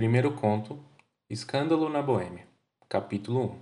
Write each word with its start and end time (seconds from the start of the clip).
Primeiro 0.00 0.32
conto: 0.32 0.82
Escândalo 1.28 1.90
na 1.90 2.00
Boêmia. 2.00 2.46
Capítulo 2.88 3.44
1 3.44 3.58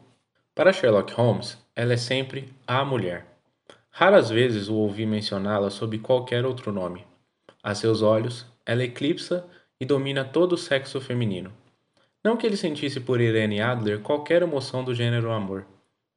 Para 0.55 0.73
Sherlock 0.73 1.13
Holmes, 1.15 1.59
ela 1.75 1.95
é 1.95 1.97
sempre 1.97 2.55
a 2.65 2.85
mulher. 2.85 3.27
Raras 3.91 4.31
vezes 4.31 4.69
o 4.69 4.77
ouvi 4.77 5.05
mencioná-la 5.05 5.69
sob 5.69 5.99
qualquer 5.99 6.47
outro 6.47 6.71
nome. 6.71 7.05
A 7.61 7.75
seus 7.75 8.03
olhos, 8.03 8.47
ela 8.65 8.85
eclipsa 8.85 9.45
e 9.81 9.85
domina 9.85 10.25
todo 10.25 10.53
o 10.53 10.57
sexo 10.57 11.01
feminino. 11.01 11.53
Não 12.23 12.37
que 12.37 12.47
ele 12.47 12.57
sentisse 12.57 13.01
por 13.01 13.21
Irene 13.21 13.61
Adler 13.61 13.99
qualquer 13.99 14.43
emoção 14.43 14.85
do 14.85 14.95
gênero 14.95 15.33
amor. 15.33 15.67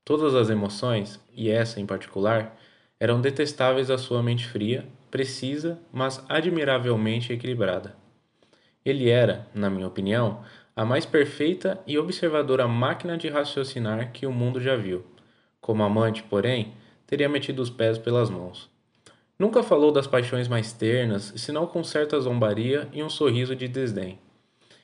Todas 0.06 0.36
as 0.36 0.52
emoções, 0.52 1.20
e 1.34 1.50
essa 1.50 1.82
em 1.82 1.86
particular, 1.88 2.56
eram 3.00 3.20
detestáveis 3.20 3.90
à 3.90 3.98
sua 3.98 4.22
mente 4.22 4.48
fria, 4.48 4.88
precisa, 5.10 5.80
mas 5.92 6.24
admiravelmente 6.30 7.34
equilibrada. 7.34 8.00
Ele 8.84 9.10
era, 9.10 9.48
na 9.54 9.70
minha 9.70 9.88
opinião, 9.88 10.44
a 10.76 10.84
mais 10.84 11.06
perfeita 11.06 11.80
e 11.86 11.98
observadora 11.98 12.68
máquina 12.68 13.18
de 13.18 13.28
raciocinar 13.30 14.12
que 14.12 14.26
o 14.26 14.32
mundo 14.32 14.60
já 14.60 14.76
viu. 14.76 15.06
Como 15.60 15.84
amante, 15.84 16.24
porém, 16.24 16.74
teria 17.06 17.30
metido 17.30 17.62
os 17.62 17.70
pés 17.70 17.98
pelas 17.98 18.30
mãos. 18.30 18.70
Nunca 19.38 19.62
falou 19.62 19.92
das 19.92 20.08
paixões 20.08 20.48
mais 20.48 20.72
ternas, 20.72 21.34
senão 21.36 21.68
com 21.68 21.84
certa 21.84 22.20
zombaria 22.20 22.88
e 22.94 23.04
um 23.04 23.10
sorriso 23.10 23.56
de 23.56 23.68
desdém. 23.68 24.20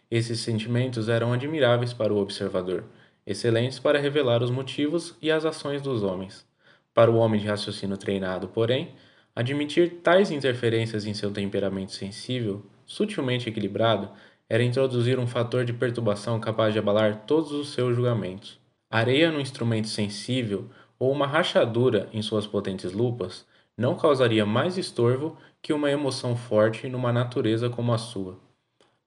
Esses 0.09 0.39
sentimentos 0.39 1.09
eram 1.09 1.34
admiráveis 1.34 1.94
para 1.94 2.14
o 2.14 2.17
observador, 2.17 2.84
excelentes 3.25 3.80
para 3.80 4.00
revelar 4.00 4.41
os 4.44 4.52
motivos 4.52 5.16
e 5.22 5.31
as 5.31 5.45
ações 5.45 5.81
dos 5.81 6.03
homens. 6.03 6.45
Para 6.94 7.11
o 7.11 7.17
homem 7.17 7.39
de 7.39 7.48
raciocínio 7.48 7.98
treinado, 7.98 8.48
porém, 8.48 8.94
admitir 9.36 10.00
tais 10.02 10.31
interferências 10.31 11.05
em 11.05 11.14
seu 11.14 11.31
temperamento 11.31 11.91
sensível 11.91 12.66
sutilmente 12.88 13.48
equilibrado, 13.48 14.09
era 14.50 14.64
introduzir 14.64 15.20
um 15.20 15.28
fator 15.28 15.64
de 15.64 15.73
perturbação 15.73 16.40
capaz 16.40 16.73
de 16.73 16.80
abalar 16.80 17.26
todos 17.28 17.52
os 17.52 17.70
seus 17.73 17.95
julgamentos. 17.95 18.59
Areia 18.89 19.30
no 19.30 19.42
instrumento 19.42 19.89
sensível 19.89 20.70
ou 20.98 21.11
uma 21.11 21.28
rachadura 21.28 22.09
em 22.11 22.22
suas 22.22 22.48
potentes 22.48 22.94
lupas 22.94 23.45
não 23.78 23.95
causaria 23.95 24.45
mais 24.45 24.78
estorvo 24.78 25.38
que 25.61 25.73
uma 25.73 25.92
emoção 25.92 26.36
forte 26.36 26.88
numa 26.88 27.14
natureza 27.14 27.70
como 27.70 27.94
a 27.94 27.98
sua. 27.98 28.39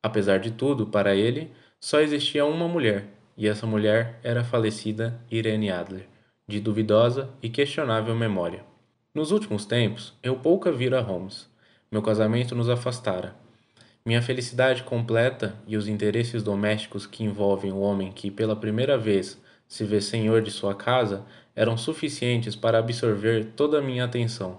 Apesar 0.03 0.39
de 0.39 0.51
tudo, 0.51 0.87
para 0.87 1.15
ele, 1.15 1.51
só 1.81 2.01
existia 2.01 2.45
uma 2.45 2.69
mulher, 2.69 3.07
e 3.37 3.49
essa 3.49 3.67
mulher 3.67 4.21
era 4.23 4.43
a 4.43 4.45
falecida 4.45 5.19
Irene 5.31 5.71
Adler, 5.71 6.07
de 6.47 6.61
duvidosa 6.61 7.31
e 7.43 7.49
questionável 7.49 8.15
memória. 8.15 8.65
Nos 9.15 9.33
últimos 9.33 9.65
tempos, 9.65 10.15
eu 10.23 10.37
pouco 10.37 10.71
vira 10.71 11.01
Holmes. 11.01 11.49
Meu 11.91 12.03
casamento 12.03 12.55
nos 12.55 12.69
afastara. 12.69 13.35
Minha 14.05 14.23
felicidade 14.23 14.83
completa 14.83 15.55
e 15.67 15.77
os 15.77 15.87
interesses 15.87 16.43
domésticos 16.43 17.07
que 17.07 17.23
envolvem 17.23 17.71
o 17.71 17.81
homem 17.81 18.11
que 18.11 18.31
pela 18.31 18.57
primeira 18.57 18.97
vez 18.97 19.41
se 19.69 19.85
vê 19.85 20.01
senhor 20.01 20.41
de 20.41 20.51
sua 20.51 20.75
casa 20.75 21.25
eram 21.55 21.77
suficientes 21.77 22.57
para 22.57 22.79
absorver 22.79 23.53
toda 23.55 23.79
a 23.79 23.83
minha 23.83 24.05
atenção. 24.05 24.59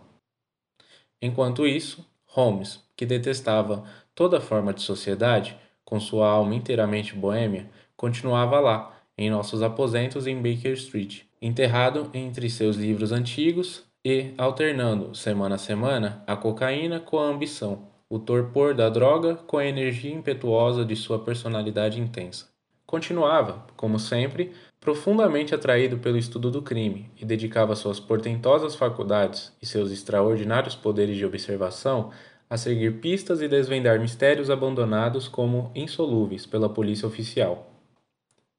Enquanto 1.19 1.65
isso, 1.65 2.05
Holmes, 2.25 2.83
que 2.95 3.05
detestava 3.05 3.83
toda 4.13 4.39
forma 4.39 4.73
de 4.73 4.83
sociedade, 4.83 5.57
com 5.83 5.99
sua 5.99 6.29
alma 6.29 6.53
inteiramente 6.53 7.15
boêmia, 7.15 7.67
continuava 7.97 8.59
lá, 8.59 8.95
em 9.17 9.29
nossos 9.29 9.63
aposentos 9.63 10.27
em 10.27 10.35
Baker 10.35 10.73
Street, 10.73 11.23
enterrado 11.41 12.09
entre 12.13 12.49
seus 12.49 12.75
livros 12.75 13.11
antigos 13.11 13.83
e 14.05 14.33
alternando, 14.37 15.15
semana 15.15 15.55
a 15.55 15.59
semana, 15.59 16.23
a 16.27 16.35
cocaína 16.35 16.99
com 16.99 17.19
a 17.19 17.25
ambição 17.25 17.90
o 18.11 18.19
torpor 18.19 18.73
da 18.73 18.89
droga 18.89 19.35
com 19.35 19.57
a 19.57 19.65
energia 19.65 20.13
impetuosa 20.13 20.83
de 20.83 20.97
sua 20.97 21.17
personalidade 21.17 21.97
intensa. 21.97 22.49
Continuava, 22.85 23.65
como 23.77 23.97
sempre, 23.97 24.51
profundamente 24.81 25.55
atraído 25.55 25.97
pelo 25.97 26.17
estudo 26.17 26.51
do 26.51 26.61
crime 26.61 27.09
e 27.15 27.23
dedicava 27.23 27.73
suas 27.73 28.01
portentosas 28.01 28.75
faculdades 28.75 29.53
e 29.61 29.65
seus 29.65 29.93
extraordinários 29.93 30.75
poderes 30.75 31.15
de 31.15 31.25
observação 31.25 32.11
a 32.49 32.57
seguir 32.57 32.99
pistas 32.99 33.41
e 33.41 33.47
desvendar 33.47 33.97
mistérios 33.97 34.49
abandonados 34.49 35.29
como 35.29 35.71
insolúveis 35.73 36.45
pela 36.45 36.67
polícia 36.67 37.07
oficial. 37.07 37.71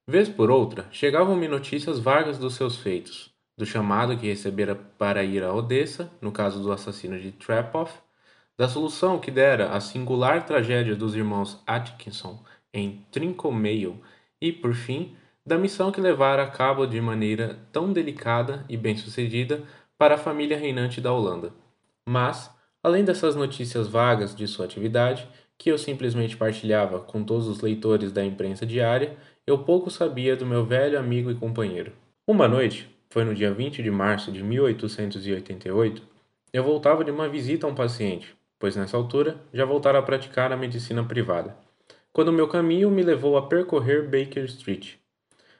Vez 0.07 0.27
por 0.27 0.49
outra, 0.49 0.87
chegavam-me 0.89 1.47
notícias 1.47 1.99
vagas 1.99 2.39
dos 2.39 2.55
seus 2.55 2.75
feitos, 2.77 3.29
do 3.55 3.67
chamado 3.67 4.17
que 4.17 4.25
recebera 4.25 4.73
para 4.73 5.23
ir 5.23 5.43
a 5.43 5.53
Odessa, 5.53 6.11
no 6.19 6.31
caso 6.31 6.59
do 6.59 6.71
assassino 6.71 7.19
de 7.19 7.31
Trepoff, 7.31 8.01
da 8.57 8.67
solução 8.67 9.19
que 9.19 9.31
dera 9.31 9.71
à 9.71 9.79
singular 9.79 10.45
tragédia 10.45 10.95
dos 10.95 11.15
irmãos 11.15 11.61
Atkinson 11.65 12.39
em 12.73 13.03
Trincomail 13.11 13.99
e, 14.41 14.51
por 14.51 14.73
fim, 14.73 15.15
da 15.45 15.57
missão 15.57 15.91
que 15.91 15.99
levara 15.99 16.43
a 16.43 16.49
cabo 16.49 16.85
de 16.85 16.99
maneira 17.01 17.59
tão 17.71 17.91
delicada 17.91 18.65
e 18.69 18.77
bem-sucedida 18.77 19.63
para 19.97 20.15
a 20.15 20.17
família 20.17 20.57
reinante 20.57 21.01
da 21.01 21.11
Holanda. 21.11 21.51
Mas, 22.07 22.49
além 22.81 23.03
dessas 23.03 23.35
notícias 23.35 23.87
vagas 23.87 24.35
de 24.35 24.47
sua 24.47 24.65
atividade, 24.65 25.27
que 25.57 25.71
eu 25.71 25.77
simplesmente 25.77 26.37
partilhava 26.37 26.99
com 26.99 27.23
todos 27.23 27.47
os 27.47 27.61
leitores 27.61 28.11
da 28.11 28.23
imprensa 28.23 28.65
diária, 28.65 29.17
eu 29.45 29.59
pouco 29.59 29.89
sabia 29.89 30.35
do 30.35 30.45
meu 30.45 30.65
velho 30.65 30.97
amigo 30.97 31.29
e 31.29 31.35
companheiro. 31.35 31.93
Uma 32.27 32.47
noite, 32.47 32.89
foi 33.09 33.23
no 33.23 33.35
dia 33.35 33.53
20 33.53 33.83
de 33.83 33.91
março 33.91 34.31
de 34.31 34.41
1888, 34.41 36.01
eu 36.51 36.63
voltava 36.63 37.03
de 37.03 37.11
uma 37.11 37.27
visita 37.27 37.67
a 37.67 37.69
um 37.69 37.75
paciente, 37.75 38.35
pois 38.63 38.77
nessa 38.77 38.95
altura 38.95 39.35
já 39.53 39.65
voltara 39.65 39.99
a 39.99 40.01
praticar 40.01 40.53
a 40.53 40.55
medicina 40.55 41.03
privada, 41.03 41.53
quando 42.13 42.31
meu 42.31 42.47
caminho 42.47 42.89
me 42.89 43.03
levou 43.03 43.35
a 43.35 43.45
percorrer 43.45 44.03
Baker 44.03 44.45
Street. 44.45 44.93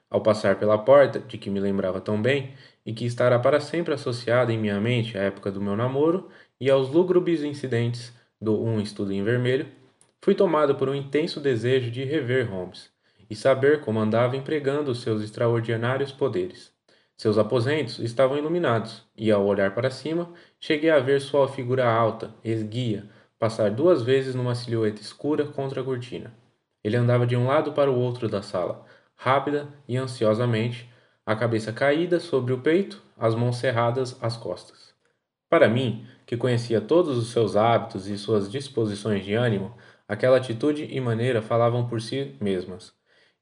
Ao 0.09 0.21
passar 0.21 0.57
pela 0.57 0.77
porta, 0.77 1.19
de 1.19 1.37
que 1.37 1.49
me 1.49 1.59
lembrava 1.59 1.99
tão 1.99 2.21
bem, 2.21 2.53
e 2.85 2.93
que 2.93 3.05
estará 3.05 3.37
para 3.37 3.59
sempre 3.59 3.93
associada 3.93 4.53
em 4.53 4.57
minha 4.57 4.79
mente 4.79 5.17
à 5.17 5.21
época 5.21 5.51
do 5.51 5.59
meu 5.59 5.75
namoro 5.75 6.29
e 6.61 6.71
aos 6.71 6.87
lúgubres 6.87 7.43
incidentes 7.43 8.13
do 8.39 8.63
Um 8.63 8.79
Estudo 8.79 9.11
em 9.11 9.21
Vermelho, 9.21 9.67
fui 10.21 10.33
tomado 10.33 10.75
por 10.75 10.87
um 10.87 10.95
intenso 10.95 11.41
desejo 11.41 11.91
de 11.91 12.05
rever 12.05 12.49
Holmes 12.49 12.89
e 13.29 13.35
saber 13.35 13.81
como 13.81 13.99
andava 13.99 14.37
empregando 14.37 14.89
os 14.89 15.01
seus 15.01 15.21
extraordinários 15.21 16.13
poderes. 16.13 16.72
Seus 17.15 17.37
aposentos 17.37 17.99
estavam 17.99 18.37
iluminados, 18.37 19.03
e 19.15 19.31
ao 19.31 19.45
olhar 19.45 19.73
para 19.73 19.91
cima, 19.91 20.33
cheguei 20.59 20.89
a 20.89 20.99
ver 20.99 21.21
sua 21.21 21.47
figura 21.47 21.89
alta, 21.89 22.33
esguia, 22.43 23.09
passar 23.39 23.71
duas 23.71 24.01
vezes 24.01 24.35
numa 24.35 24.55
silhueta 24.55 25.01
escura 25.01 25.45
contra 25.45 25.81
a 25.81 25.83
cortina. 25.83 26.33
Ele 26.83 26.97
andava 26.97 27.25
de 27.25 27.35
um 27.35 27.47
lado 27.47 27.71
para 27.73 27.91
o 27.91 27.97
outro 27.97 28.27
da 28.27 28.41
sala, 28.41 28.85
rápida 29.15 29.67
e 29.87 29.95
ansiosamente, 29.95 30.89
a 31.25 31.35
cabeça 31.35 31.71
caída 31.71 32.19
sobre 32.19 32.51
o 32.51 32.59
peito, 32.59 33.01
as 33.17 33.33
mãos 33.35 33.57
cerradas 33.57 34.17
às 34.21 34.35
costas. 34.35 34.93
Para 35.49 35.69
mim, 35.69 36.05
que 36.25 36.35
conhecia 36.35 36.81
todos 36.81 37.17
os 37.17 37.31
seus 37.31 37.55
hábitos 37.55 38.07
e 38.07 38.17
suas 38.17 38.51
disposições 38.51 39.23
de 39.23 39.33
ânimo, 39.33 39.73
aquela 40.07 40.37
atitude 40.37 40.85
e 40.85 40.99
maneira 40.99 41.41
falavam 41.41 41.87
por 41.87 42.01
si 42.01 42.35
mesmas. 42.41 42.91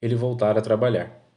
Ele 0.02 0.14
voltara 0.14 0.60
a 0.60 0.62
trabalhar. 0.62 1.31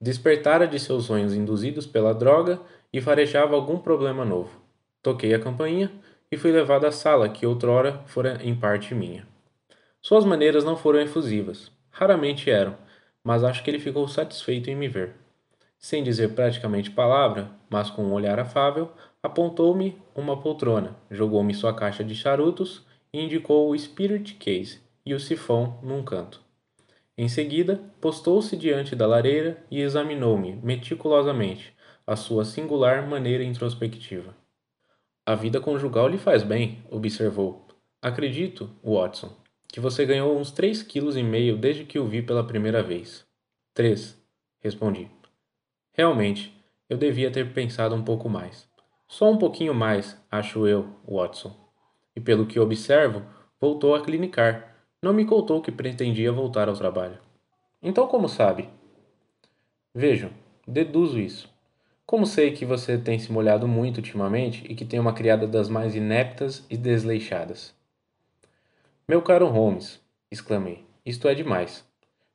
Despertara 0.00 0.68
de 0.68 0.78
seus 0.78 1.04
sonhos 1.04 1.34
induzidos 1.34 1.86
pela 1.86 2.14
droga 2.14 2.60
e 2.92 3.00
farejava 3.00 3.54
algum 3.54 3.78
problema 3.78 4.24
novo. 4.26 4.60
Toquei 5.02 5.32
a 5.32 5.38
campainha 5.38 5.90
e 6.30 6.36
fui 6.36 6.52
levado 6.52 6.84
à 6.84 6.92
sala 6.92 7.28
que 7.30 7.46
outrora 7.46 8.02
fora 8.06 8.38
em 8.42 8.54
parte 8.54 8.94
minha. 8.94 9.26
Suas 10.02 10.24
maneiras 10.24 10.64
não 10.64 10.76
foram 10.76 11.00
efusivas, 11.00 11.72
raramente 11.90 12.50
eram, 12.50 12.76
mas 13.24 13.42
acho 13.42 13.64
que 13.64 13.70
ele 13.70 13.78
ficou 13.78 14.06
satisfeito 14.06 14.68
em 14.68 14.76
me 14.76 14.86
ver. 14.86 15.14
Sem 15.78 16.02
dizer 16.02 16.34
praticamente 16.34 16.90
palavra, 16.90 17.50
mas 17.70 17.90
com 17.90 18.04
um 18.04 18.12
olhar 18.12 18.38
afável, 18.38 18.92
apontou-me 19.22 19.96
uma 20.14 20.40
poltrona, 20.40 20.94
jogou-me 21.10 21.54
sua 21.54 21.74
caixa 21.74 22.04
de 22.04 22.14
charutos 22.14 22.86
e 23.12 23.20
indicou 23.20 23.70
o 23.70 23.78
spirit 23.78 24.34
case 24.34 24.80
e 25.04 25.14
o 25.14 25.20
sifão 25.20 25.80
num 25.82 26.02
canto. 26.04 26.45
Em 27.18 27.28
seguida, 27.28 27.80
postou-se 27.98 28.54
diante 28.56 28.94
da 28.94 29.06
lareira 29.06 29.64
e 29.70 29.80
examinou-me 29.80 30.56
meticulosamente, 30.56 31.74
a 32.06 32.14
sua 32.14 32.44
singular 32.44 33.08
maneira 33.08 33.42
introspectiva. 33.42 34.36
A 35.24 35.34
vida 35.34 35.58
conjugal 35.58 36.08
lhe 36.08 36.18
faz 36.18 36.42
bem, 36.42 36.84
observou. 36.90 37.66
Acredito, 38.02 38.70
Watson, 38.84 39.34
que 39.66 39.80
você 39.80 40.04
ganhou 40.04 40.38
uns 40.38 40.50
três 40.50 40.82
quilos 40.82 41.16
e 41.16 41.22
meio 41.22 41.56
desde 41.56 41.84
que 41.84 41.98
o 41.98 42.06
vi 42.06 42.20
pela 42.20 42.46
primeira 42.46 42.82
vez. 42.82 43.26
Três, 43.72 44.22
respondi. 44.60 45.10
Realmente, 45.92 46.54
eu 46.88 46.98
devia 46.98 47.30
ter 47.30 47.52
pensado 47.54 47.94
um 47.94 48.04
pouco 48.04 48.28
mais. 48.28 48.68
Só 49.08 49.30
um 49.30 49.38
pouquinho 49.38 49.74
mais, 49.74 50.22
acho 50.30 50.66
eu, 50.66 50.86
Watson. 51.08 51.56
E 52.14 52.20
pelo 52.20 52.46
que 52.46 52.60
observo, 52.60 53.22
voltou 53.58 53.94
a 53.94 54.02
clinicar 54.02 54.75
não 55.02 55.12
me 55.12 55.24
contou 55.24 55.60
que 55.60 55.70
pretendia 55.70 56.32
voltar 56.32 56.68
ao 56.68 56.76
trabalho. 56.76 57.18
Então, 57.82 58.06
como 58.06 58.28
sabe? 58.28 58.68
Vejam, 59.94 60.30
deduzo 60.66 61.18
isso. 61.18 61.48
Como 62.04 62.26
sei 62.26 62.52
que 62.52 62.64
você 62.64 62.96
tem 62.96 63.18
se 63.18 63.32
molhado 63.32 63.66
muito 63.66 63.98
ultimamente 63.98 64.64
e 64.70 64.74
que 64.74 64.84
tem 64.84 65.00
uma 65.00 65.12
criada 65.12 65.46
das 65.46 65.68
mais 65.68 65.94
ineptas 65.94 66.64
e 66.70 66.76
desleixadas? 66.76 67.74
Meu 69.08 69.22
caro 69.22 69.46
Holmes, 69.46 70.00
exclamei, 70.30 70.84
isto 71.04 71.28
é 71.28 71.34
demais. 71.34 71.84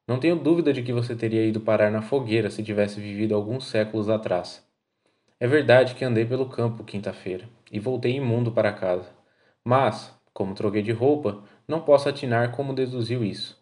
Não 0.07 0.19
tenho 0.19 0.35
dúvida 0.35 0.73
de 0.73 0.83
que 0.83 0.91
você 0.91 1.15
teria 1.15 1.45
ido 1.45 1.61
parar 1.61 1.89
na 1.89 2.01
fogueira 2.01 2.49
se 2.49 2.63
tivesse 2.63 2.99
vivido 2.99 3.33
alguns 3.33 3.67
séculos 3.67 4.09
atrás. 4.09 4.65
É 5.39 5.47
verdade 5.47 5.95
que 5.95 6.05
andei 6.05 6.25
pelo 6.25 6.49
campo 6.49 6.83
quinta-feira 6.83 7.47
e 7.71 7.79
voltei 7.79 8.15
imundo 8.15 8.51
para 8.51 8.73
casa. 8.73 9.09
Mas, 9.63 10.13
como 10.33 10.53
troquei 10.53 10.81
de 10.81 10.91
roupa, 10.91 11.43
não 11.71 11.79
posso 11.79 12.09
atinar 12.09 12.51
como 12.51 12.75
deduziu 12.75 13.23
isso. 13.23 13.57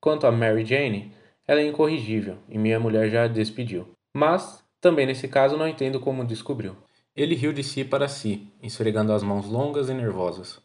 Quanto 0.00 0.26
a 0.26 0.32
Mary 0.32 0.64
Jane, 0.64 1.12
ela 1.46 1.60
é 1.60 1.66
incorrigível 1.66 2.38
e 2.48 2.58
minha 2.58 2.80
mulher 2.80 3.08
já 3.08 3.22
a 3.22 3.28
despediu. 3.28 3.86
Mas, 4.12 4.64
também 4.80 5.06
nesse 5.06 5.28
caso, 5.28 5.56
não 5.56 5.68
entendo 5.68 6.00
como 6.00 6.24
descobriu. 6.24 6.76
Ele 7.14 7.36
riu 7.36 7.52
de 7.52 7.62
si 7.62 7.84
para 7.84 8.08
si, 8.08 8.52
esfregando 8.60 9.12
as 9.12 9.22
mãos 9.22 9.46
longas 9.46 9.88
e 9.88 9.94
nervosas. 9.94 10.60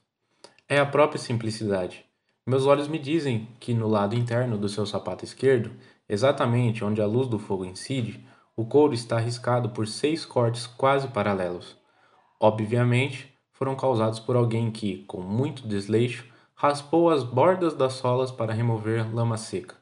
É 0.67 0.79
a 0.79 0.85
própria 0.85 1.19
simplicidade. 1.19 2.03
Meus 2.47 2.65
olhos 2.65 2.87
me 2.87 2.97
dizem 2.97 3.47
que 3.59 3.75
no 3.75 3.87
lado 3.87 4.15
interno 4.15 4.57
do 4.57 4.67
seu 4.67 4.85
sapato 4.85 5.23
esquerdo, 5.23 5.71
exatamente 6.09 6.83
onde 6.83 6.99
a 6.99 7.05
luz 7.05 7.27
do 7.27 7.37
fogo 7.37 7.63
incide, 7.63 8.25
o 8.55 8.65
couro 8.65 8.95
está 8.95 9.19
riscado 9.19 9.69
por 9.69 9.87
seis 9.87 10.25
cortes 10.25 10.65
quase 10.65 11.07
paralelos. 11.09 11.77
Obviamente, 12.39 13.31
foram 13.51 13.75
causados 13.75 14.19
por 14.19 14.35
alguém 14.35 14.71
que, 14.71 15.03
com 15.05 15.21
muito 15.21 15.67
desleixo, 15.67 16.30
raspou 16.61 17.09
as 17.09 17.23
bordas 17.23 17.73
das 17.73 17.93
solas 17.93 18.29
para 18.29 18.53
remover 18.53 19.11
lama 19.11 19.35
seca. 19.35 19.73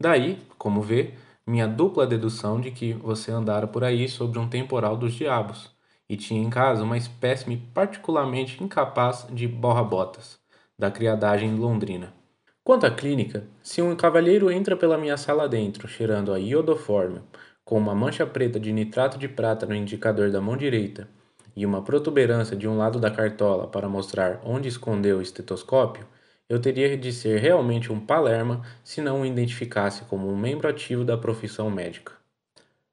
Daí, 0.00 0.38
como 0.56 0.80
vê, 0.80 1.14
minha 1.44 1.66
dupla 1.66 2.06
dedução 2.06 2.60
de 2.60 2.70
que 2.70 2.92
você 2.92 3.32
andara 3.32 3.66
por 3.66 3.82
aí 3.82 4.08
sobre 4.08 4.38
um 4.38 4.48
temporal 4.48 4.96
dos 4.96 5.14
diabos 5.14 5.68
e 6.08 6.16
tinha 6.16 6.40
em 6.40 6.48
casa 6.48 6.84
uma 6.84 6.96
espécime 6.96 7.56
particularmente 7.74 8.62
incapaz 8.62 9.26
de 9.32 9.48
borra-botas, 9.48 10.38
da 10.78 10.92
criadagem 10.92 11.56
londrina. 11.56 12.14
Quanto 12.62 12.86
à 12.86 12.90
clínica, 12.92 13.42
se 13.60 13.82
um 13.82 13.96
cavalheiro 13.96 14.48
entra 14.48 14.76
pela 14.76 14.96
minha 14.96 15.16
sala 15.16 15.48
dentro 15.48 15.88
cheirando 15.88 16.32
a 16.32 16.36
iodoformio, 16.36 17.24
com 17.64 17.76
uma 17.76 17.96
mancha 17.96 18.24
preta 18.24 18.60
de 18.60 18.72
nitrato 18.72 19.18
de 19.18 19.26
prata 19.26 19.66
no 19.66 19.74
indicador 19.74 20.30
da 20.30 20.40
mão 20.40 20.56
direita 20.56 21.08
e 21.56 21.64
uma 21.64 21.82
protuberância 21.82 22.54
de 22.54 22.68
um 22.68 22.76
lado 22.76 23.00
da 23.00 23.10
cartola 23.10 23.66
para 23.66 23.88
mostrar 23.88 24.40
onde 24.44 24.68
escondeu 24.68 25.18
o 25.18 25.22
estetoscópio, 25.22 26.06
eu 26.48 26.60
teria 26.60 26.96
de 26.96 27.12
ser 27.12 27.40
realmente 27.40 27.90
um 27.90 27.98
palerma 27.98 28.62
se 28.84 29.00
não 29.00 29.22
o 29.22 29.26
identificasse 29.26 30.04
como 30.04 30.30
um 30.30 30.36
membro 30.36 30.68
ativo 30.68 31.04
da 31.04 31.16
profissão 31.16 31.70
médica. 31.70 32.12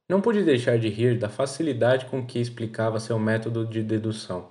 Não 0.10 0.22
pude 0.22 0.44
deixar 0.44 0.80
de 0.80 0.90
rir 0.90 1.18
da 1.20 1.30
facilidade 1.30 2.06
com 2.06 2.26
que 2.26 2.40
explicava 2.40 3.00
seu 3.00 3.20
método 3.20 3.66
de 3.66 3.84
dedução. 3.84 4.50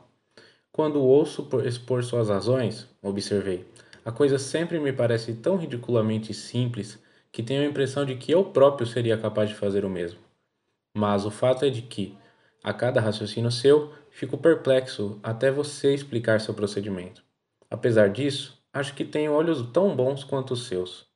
Quando 0.71 1.03
ouço 1.03 1.49
expor 1.65 2.03
suas 2.05 2.29
razões, 2.29 2.89
observei, 3.03 3.67
a 4.05 4.11
coisa 4.11 4.39
sempre 4.39 4.81
me 4.81 4.93
parece 4.93 5.35
tão 5.35 5.57
ridiculamente 5.57 6.33
simples 6.33 6.99
que 7.31 7.43
tenho 7.43 7.63
a 7.63 7.67
impressão 7.67 8.05
de 8.05 8.17
que 8.17 8.33
eu 8.33 8.45
próprio 8.45 8.87
seria 8.87 9.17
capaz 9.17 9.49
de 9.49 9.55
fazer 9.55 9.85
o 9.85 9.91
mesmo. 9.91 10.21
Mas 10.97 11.25
o 11.25 11.31
fato 11.31 11.65
é 11.65 11.71
de 11.71 11.83
que, 11.83 12.17
a 12.63 12.73
cada 12.73 13.01
raciocínio 13.01 13.51
seu, 13.51 13.93
fico 14.11 14.39
perplexo 14.39 15.19
até 15.23 15.51
você 15.51 15.95
explicar 15.95 16.41
seu 16.41 16.55
procedimento. 16.55 17.23
Apesar 17.71 18.11
disso, 18.11 18.63
acho 18.73 18.95
que 18.95 19.05
tenho 19.05 19.33
olhos 19.33 19.63
tão 19.73 19.97
bons 19.97 20.25
quanto 20.25 20.53
os 20.55 20.67
seus. 20.67 21.07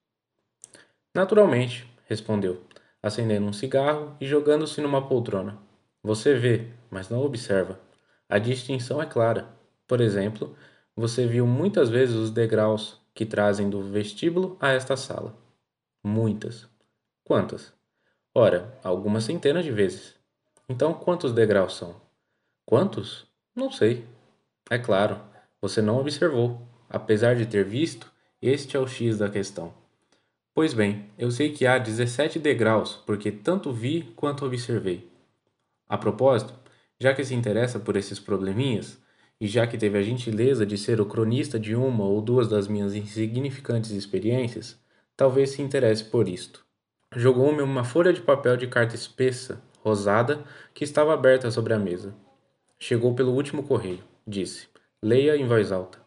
Naturalmente, 1.15 1.87
respondeu 2.07 2.67
acendendo 3.07 3.47
um 3.47 3.53
cigarro 3.53 4.17
e 4.21 4.27
jogando-se 4.27 4.81
numa 4.81 5.07
poltrona. 5.07 5.59
Você 6.03 6.35
vê, 6.35 6.69
mas 6.91 7.09
não 7.09 7.23
observa. 7.23 7.79
A 8.29 8.37
distinção 8.39 9.01
é 9.01 9.07
clara. 9.07 9.49
Por 9.87 10.01
exemplo, 10.01 10.57
você 10.97 11.25
viu 11.25 11.47
muitas 11.47 11.89
vezes 11.89 12.17
os 12.17 12.31
degraus 12.31 13.01
que 13.15 13.25
trazem 13.25 13.71
do 13.71 13.81
vestíbulo 13.81 14.57
a 14.61 14.71
esta 14.71 14.97
sala. 14.97 15.37
Muitas. 16.05 16.69
Quantas? 17.23 17.73
Ora, 18.35 18.77
algumas 18.83 19.23
centenas 19.23 19.65
de 19.65 19.71
vezes. 19.71 20.16
Então, 20.69 20.93
quantos 20.93 21.33
degraus 21.33 21.77
são? 21.77 21.95
Quantos? 22.65 23.27
Não 23.55 23.71
sei. 23.71 24.05
É 24.69 24.79
claro, 24.79 25.21
você 25.61 25.81
não 25.81 26.01
observou. 26.01 26.61
Apesar 26.89 27.37
de 27.37 27.47
ter 27.47 27.65
visto, 27.65 28.13
este 28.43 28.77
é 28.77 28.81
o 28.81 28.87
X 28.87 29.19
da 29.19 29.29
questão. 29.29 29.73
Pois 30.53 30.75
bem, 30.75 31.11
eu 31.17 31.31
sei 31.31 31.53
que 31.53 31.67
há 31.67 31.79
17 31.79 32.39
degraus, 32.39 32.95
porque 33.07 33.31
tanto 33.31 33.73
vi 33.73 34.13
quanto 34.17 34.45
observei. 34.45 35.09
A 35.89 35.97
propósito, 35.97 36.55
já 36.99 37.15
que 37.15 37.25
se 37.25 37.35
interessa 37.35 37.79
por 37.79 37.97
esses 37.97 38.19
probleminhas, 38.19 38.99
e 39.41 39.47
já 39.47 39.67
que 39.67 39.77
teve 39.77 39.99
a 39.99 40.03
gentileza 40.03 40.65
de 40.65 40.79
ser 40.79 41.01
o 41.01 41.07
cronista 41.07 41.59
de 41.61 41.77
uma 41.77 42.05
ou 42.05 42.21
duas 42.21 42.49
das 42.49 42.67
minhas 42.67 42.95
insignificantes 42.95 43.91
experiências, 43.91 44.81
talvez 45.17 45.51
se 45.51 45.63
interesse 45.63 46.05
por 46.05 46.29
isto. 46.29 46.65
Jogou-me 47.15 47.63
uma 47.63 47.85
folha 47.85 48.13
de 48.13 48.21
papel 48.21 48.57
de 48.57 48.67
carta 48.67 48.95
espessa, 48.95 49.63
rosada, 49.87 50.43
que 50.75 50.83
estava 50.83 51.15
aberta 51.15 51.49
sobre 51.49 51.73
a 51.73 51.79
mesa. 51.79 52.13
Chegou 52.77 53.15
pelo 53.15 53.33
último 53.33 53.63
correio. 53.63 54.03
Disse: 54.27 54.67
Leia 55.01 55.37
em 55.37 55.47
voz 55.47 55.71
alta. 55.71 56.01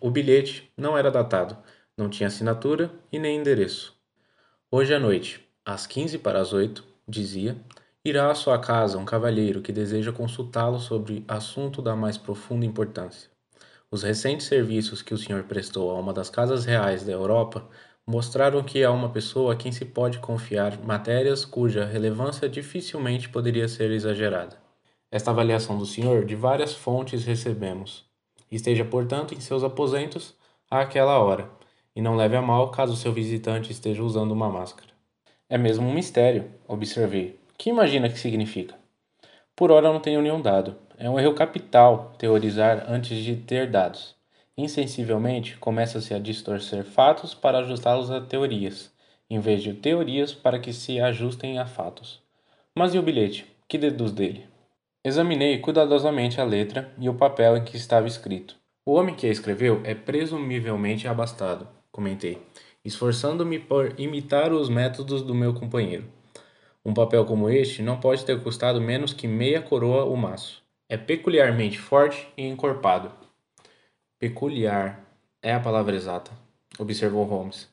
O 0.00 0.10
bilhete 0.10 0.68
não 0.76 0.98
era 0.98 1.12
datado, 1.12 1.56
não 1.96 2.10
tinha 2.10 2.26
assinatura 2.26 2.90
e 3.12 3.18
nem 3.20 3.38
endereço. 3.38 3.96
Hoje 4.68 4.92
à 4.92 4.98
noite, 4.98 5.48
às 5.64 5.86
quinze 5.86 6.18
para 6.18 6.40
as 6.40 6.52
oito, 6.52 6.84
dizia, 7.06 7.56
irá 8.04 8.32
à 8.32 8.34
sua 8.34 8.58
casa 8.58 8.98
um 8.98 9.04
cavalheiro 9.04 9.62
que 9.62 9.72
deseja 9.72 10.12
consultá-lo 10.12 10.80
sobre 10.80 11.24
assunto 11.28 11.80
da 11.80 11.94
mais 11.94 12.18
profunda 12.18 12.66
importância. 12.66 13.30
Os 13.92 14.02
recentes 14.02 14.46
serviços 14.46 15.02
que 15.02 15.14
o 15.14 15.18
senhor 15.18 15.44
prestou 15.44 15.92
a 15.92 16.00
uma 16.00 16.12
das 16.12 16.28
casas 16.28 16.64
reais 16.64 17.04
da 17.04 17.12
Europa 17.12 17.64
mostraram 18.06 18.62
que 18.62 18.84
há 18.84 18.90
uma 18.90 19.08
pessoa 19.08 19.52
a 19.54 19.56
quem 19.56 19.72
se 19.72 19.84
pode 19.84 20.18
confiar 20.18 20.78
matérias 20.78 21.44
cuja 21.44 21.84
relevância 21.84 22.48
dificilmente 22.48 23.28
poderia 23.28 23.66
ser 23.66 23.90
exagerada. 23.90 24.58
Esta 25.10 25.30
avaliação 25.30 25.78
do 25.78 25.86
senhor 25.86 26.24
de 26.24 26.34
várias 26.34 26.74
fontes 26.74 27.24
recebemos. 27.24 28.04
Esteja, 28.50 28.84
portanto, 28.84 29.34
em 29.34 29.40
seus 29.40 29.64
aposentos 29.64 30.34
àquela 30.70 31.18
hora, 31.18 31.48
e 31.94 32.02
não 32.02 32.16
leve 32.16 32.36
a 32.36 32.42
mal 32.42 32.70
caso 32.70 32.96
seu 32.96 33.12
visitante 33.12 33.70
esteja 33.70 34.02
usando 34.02 34.32
uma 34.32 34.50
máscara. 34.50 34.90
É 35.48 35.56
mesmo 35.56 35.88
um 35.88 35.94
mistério, 35.94 36.50
observei. 36.66 37.38
Que 37.56 37.70
imagina 37.70 38.08
que 38.08 38.18
significa? 38.18 38.74
Por 39.54 39.70
hora 39.70 39.92
não 39.92 40.00
tenho 40.00 40.20
nenhum 40.20 40.42
dado. 40.42 40.76
É 40.98 41.08
um 41.08 41.18
erro 41.18 41.34
capital 41.34 42.12
teorizar 42.18 42.84
antes 42.88 43.16
de 43.18 43.36
ter 43.36 43.70
dados. 43.70 44.13
Insensivelmente, 44.56 45.56
começa-se 45.56 46.14
a 46.14 46.18
distorcer 46.18 46.84
fatos 46.84 47.34
para 47.34 47.58
ajustá-los 47.58 48.10
a 48.10 48.20
teorias, 48.20 48.92
em 49.28 49.40
vez 49.40 49.62
de 49.62 49.74
teorias 49.74 50.32
para 50.32 50.60
que 50.60 50.72
se 50.72 51.00
ajustem 51.00 51.58
a 51.58 51.66
fatos. 51.66 52.22
Mas 52.72 52.94
e 52.94 52.98
o 52.98 53.02
bilhete? 53.02 53.46
Que 53.66 53.76
deduz 53.76 54.12
dele? 54.12 54.46
Examinei 55.02 55.58
cuidadosamente 55.58 56.40
a 56.40 56.44
letra 56.44 56.92
e 56.98 57.08
o 57.08 57.14
papel 57.14 57.56
em 57.56 57.64
que 57.64 57.76
estava 57.76 58.06
escrito. 58.06 58.56
O 58.86 58.92
homem 58.92 59.14
que 59.14 59.26
a 59.26 59.30
escreveu 59.30 59.80
é 59.82 59.94
presumivelmente 59.94 61.08
abastado, 61.08 61.66
comentei, 61.90 62.40
esforçando-me 62.84 63.58
por 63.58 63.98
imitar 63.98 64.52
os 64.52 64.68
métodos 64.68 65.22
do 65.22 65.34
meu 65.34 65.52
companheiro. 65.52 66.04
Um 66.84 66.94
papel 66.94 67.24
como 67.24 67.48
este 67.50 67.82
não 67.82 67.98
pode 67.98 68.24
ter 68.24 68.40
custado 68.42 68.80
menos 68.80 69.12
que 69.12 69.26
meia 69.26 69.60
coroa 69.60 70.04
o 70.04 70.16
maço. 70.16 70.62
É 70.88 70.96
peculiarmente 70.96 71.78
forte 71.78 72.28
e 72.36 72.46
encorpado. 72.46 73.23
Peculiar 74.24 75.04
é 75.42 75.52
a 75.52 75.60
palavra 75.60 75.94
exata, 75.94 76.30
observou 76.78 77.24
Holmes. 77.24 77.68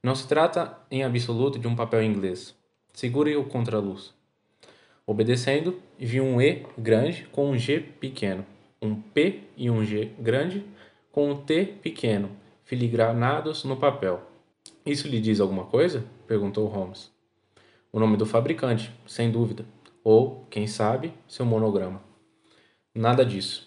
Não 0.00 0.14
se 0.14 0.28
trata 0.28 0.78
em 0.88 1.02
absoluto 1.02 1.58
de 1.58 1.66
um 1.66 1.74
papel 1.74 2.00
inglês. 2.00 2.54
Segure-o 2.92 3.42
contra 3.46 3.78
a 3.78 3.80
luz. 3.80 4.14
Obedecendo, 5.04 5.82
vi 5.98 6.20
um 6.20 6.40
E 6.40 6.64
grande 6.78 7.26
com 7.32 7.50
um 7.50 7.58
G 7.58 7.80
pequeno, 7.80 8.46
um 8.80 8.94
P 8.94 9.40
e 9.56 9.68
um 9.68 9.84
G 9.84 10.12
grande 10.20 10.64
com 11.10 11.28
um 11.28 11.36
T 11.44 11.74
pequeno 11.82 12.30
filigranados 12.62 13.64
no 13.64 13.76
papel. 13.76 14.22
Isso 14.86 15.08
lhe 15.08 15.20
diz 15.20 15.40
alguma 15.40 15.64
coisa? 15.64 16.04
perguntou 16.24 16.68
Holmes. 16.68 17.10
O 17.92 17.98
nome 17.98 18.16
do 18.16 18.24
fabricante, 18.24 18.92
sem 19.08 19.28
dúvida, 19.28 19.66
ou, 20.04 20.46
quem 20.50 20.68
sabe, 20.68 21.12
seu 21.26 21.44
monograma. 21.44 22.00
Nada 22.94 23.26
disso. 23.26 23.66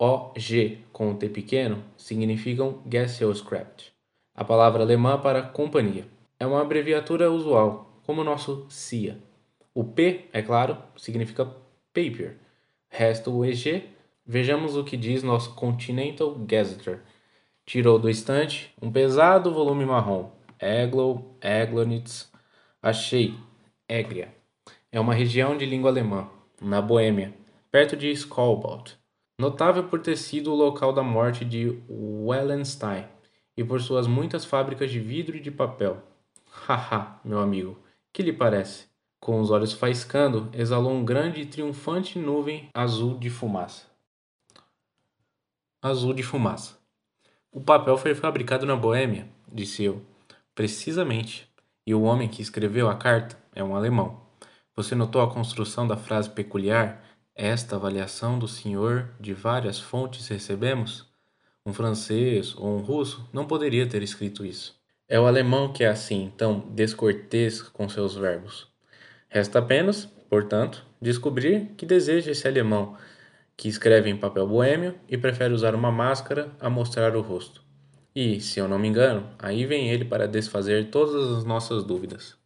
O, 0.00 0.30
G 0.36 0.78
com 0.92 1.10
o 1.10 1.14
T 1.16 1.28
pequeno 1.28 1.82
significam 1.96 2.80
Gesellschaft, 2.88 3.92
a 4.32 4.44
palavra 4.44 4.84
alemã 4.84 5.18
para 5.18 5.42
companhia. 5.42 6.06
É 6.38 6.46
uma 6.46 6.62
abreviatura 6.62 7.32
usual, 7.32 8.00
como 8.06 8.20
o 8.20 8.24
nosso 8.24 8.64
CIA. 8.68 9.18
O 9.74 9.82
P, 9.82 10.26
é 10.32 10.40
claro, 10.40 10.78
significa 10.96 11.44
paper. 11.92 12.36
Resta 12.88 13.28
o 13.28 13.44
EG. 13.44 13.88
Vejamos 14.24 14.76
o 14.76 14.84
que 14.84 14.96
diz 14.96 15.22
nosso 15.22 15.54
Continental 15.54 16.34
Gazeter, 16.34 17.02
Tirou 17.64 17.98
do 17.98 18.08
estante 18.08 18.72
um 18.80 18.90
pesado 18.90 19.52
volume 19.52 19.84
marrom. 19.84 20.30
Eglow, 20.60 21.36
Eglonitz. 21.40 22.30
Achei. 22.80 23.34
Egria. 23.88 24.34
É 24.90 24.98
uma 25.00 25.14
região 25.14 25.56
de 25.56 25.66
língua 25.66 25.90
alemã, 25.90 26.28
na 26.60 26.80
Boêmia, 26.80 27.34
perto 27.70 27.96
de 27.96 28.10
Skolbald. 28.10 28.97
Notável 29.38 29.84
por 29.84 30.00
ter 30.00 30.16
sido 30.16 30.52
o 30.52 30.56
local 30.56 30.92
da 30.92 31.02
morte 31.02 31.44
de 31.44 31.80
Wallenstein 31.88 33.06
e 33.56 33.62
por 33.62 33.80
suas 33.80 34.08
muitas 34.08 34.44
fábricas 34.44 34.90
de 34.90 34.98
vidro 34.98 35.36
e 35.36 35.40
de 35.40 35.50
papel. 35.50 36.02
Haha, 36.66 37.20
meu 37.24 37.38
amigo, 37.38 37.78
que 38.12 38.20
lhe 38.20 38.32
parece? 38.32 38.88
Com 39.20 39.40
os 39.40 39.50
olhos 39.50 39.72
faiscando, 39.72 40.50
exalou 40.52 40.92
um 40.92 41.04
grande 41.04 41.42
e 41.42 41.46
triunfante 41.46 42.18
nuvem 42.18 42.68
azul 42.74 43.16
de 43.16 43.30
fumaça. 43.30 43.86
Azul 45.80 46.12
de 46.12 46.24
fumaça. 46.24 46.76
O 47.52 47.60
papel 47.60 47.96
foi 47.96 48.16
fabricado 48.16 48.66
na 48.66 48.74
Boêmia, 48.74 49.28
disse 49.46 49.84
eu. 49.84 50.02
Precisamente. 50.52 51.48
E 51.86 51.94
o 51.94 52.02
homem 52.02 52.28
que 52.28 52.42
escreveu 52.42 52.88
a 52.88 52.96
carta 52.96 53.38
é 53.54 53.62
um 53.62 53.76
alemão. 53.76 54.20
Você 54.74 54.96
notou 54.96 55.22
a 55.22 55.32
construção 55.32 55.86
da 55.86 55.96
frase 55.96 56.28
peculiar? 56.28 57.07
Esta 57.40 57.76
avaliação 57.76 58.36
do 58.36 58.48
senhor 58.48 59.10
de 59.20 59.32
várias 59.32 59.78
fontes 59.78 60.26
recebemos? 60.26 61.06
Um 61.64 61.72
francês 61.72 62.52
ou 62.56 62.76
um 62.76 62.80
russo 62.80 63.30
não 63.32 63.46
poderia 63.46 63.86
ter 63.86 64.02
escrito 64.02 64.44
isso. 64.44 64.74
É 65.08 65.20
o 65.20 65.24
alemão 65.24 65.72
que 65.72 65.84
é 65.84 65.86
assim, 65.86 66.32
tão 66.36 66.58
descortês 66.58 67.62
com 67.62 67.88
seus 67.88 68.16
verbos. 68.16 68.66
Resta 69.28 69.60
apenas, 69.60 70.04
portanto, 70.28 70.84
descobrir 71.00 71.66
que 71.76 71.86
deseja 71.86 72.32
esse 72.32 72.48
alemão 72.48 72.96
que 73.56 73.68
escreve 73.68 74.10
em 74.10 74.16
papel 74.16 74.48
boêmio 74.48 74.96
e 75.08 75.16
prefere 75.16 75.54
usar 75.54 75.76
uma 75.76 75.92
máscara 75.92 76.50
a 76.58 76.68
mostrar 76.68 77.14
o 77.14 77.20
rosto. 77.20 77.62
E, 78.16 78.40
se 78.40 78.58
eu 78.58 78.66
não 78.66 78.80
me 78.80 78.88
engano, 78.88 79.30
aí 79.38 79.64
vem 79.64 79.90
ele 79.90 80.04
para 80.04 80.26
desfazer 80.26 80.90
todas 80.90 81.38
as 81.38 81.44
nossas 81.44 81.84
dúvidas. 81.84 82.36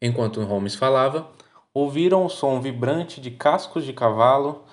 Enquanto 0.00 0.42
Holmes 0.42 0.74
falava, 0.74 1.30
ouviram 1.74 2.24
o 2.24 2.28
som 2.28 2.60
vibrante 2.60 3.20
de 3.20 3.30
cascos 3.30 3.84
de 3.84 3.92
cavalo 3.92 4.64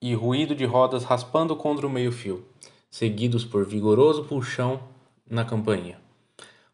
e 0.00 0.14
ruído 0.14 0.54
de 0.54 0.64
rodas 0.64 1.04
raspando 1.04 1.56
contra 1.56 1.86
o 1.86 1.90
meio-fio, 1.90 2.46
seguidos 2.90 3.44
por 3.44 3.66
vigoroso 3.66 4.24
puxão 4.24 4.80
na 5.28 5.44
campainha. 5.44 5.98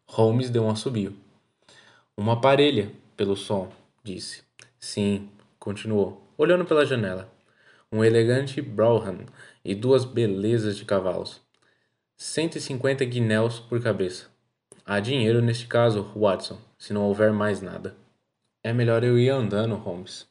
Holmes 0.05 0.49
deu 0.49 0.63
um 0.63 0.69
assobio. 0.69 1.15
Uma 2.15 2.39
parelha, 2.39 2.91
pelo 3.15 3.35
som, 3.35 3.69
disse. 4.03 4.43
Sim, 4.79 5.29
continuou, 5.57 6.21
olhando 6.37 6.65
pela 6.65 6.85
janela. 6.85 7.31
Um 7.91 8.03
elegante 8.03 8.61
Brougham 8.61 9.25
e 9.63 9.73
duas 9.73 10.05
belezas 10.05 10.77
de 10.77 10.85
cavalos. 10.85 11.41
150 12.17 13.03
guinéus 13.05 13.59
por 13.59 13.81
cabeça. 13.81 14.27
Há 14.85 14.99
dinheiro 14.99 15.41
neste 15.41 15.67
caso, 15.67 16.11
Watson, 16.15 16.57
se 16.77 16.93
não 16.93 17.03
houver 17.03 17.31
mais 17.31 17.61
nada. 17.61 17.95
É 18.63 18.71
melhor 18.71 19.03
eu 19.03 19.17
ir 19.17 19.29
andando, 19.29 19.73
Holmes. 19.75 20.27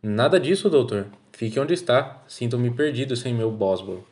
Nada 0.00 0.38
disso, 0.38 0.70
doutor. 0.70 1.08
Fique 1.32 1.58
onde 1.58 1.74
está. 1.74 2.22
Sinto-me 2.28 2.70
perdido 2.70 3.16
sem 3.16 3.34
meu 3.34 3.50
Boswell. 3.50 4.06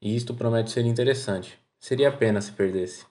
E 0.00 0.14
isto 0.14 0.34
promete 0.34 0.70
ser 0.70 0.86
interessante. 0.86 1.58
Seria 1.80 2.12
pena 2.12 2.40
se 2.40 2.52
perdesse. 2.52 3.04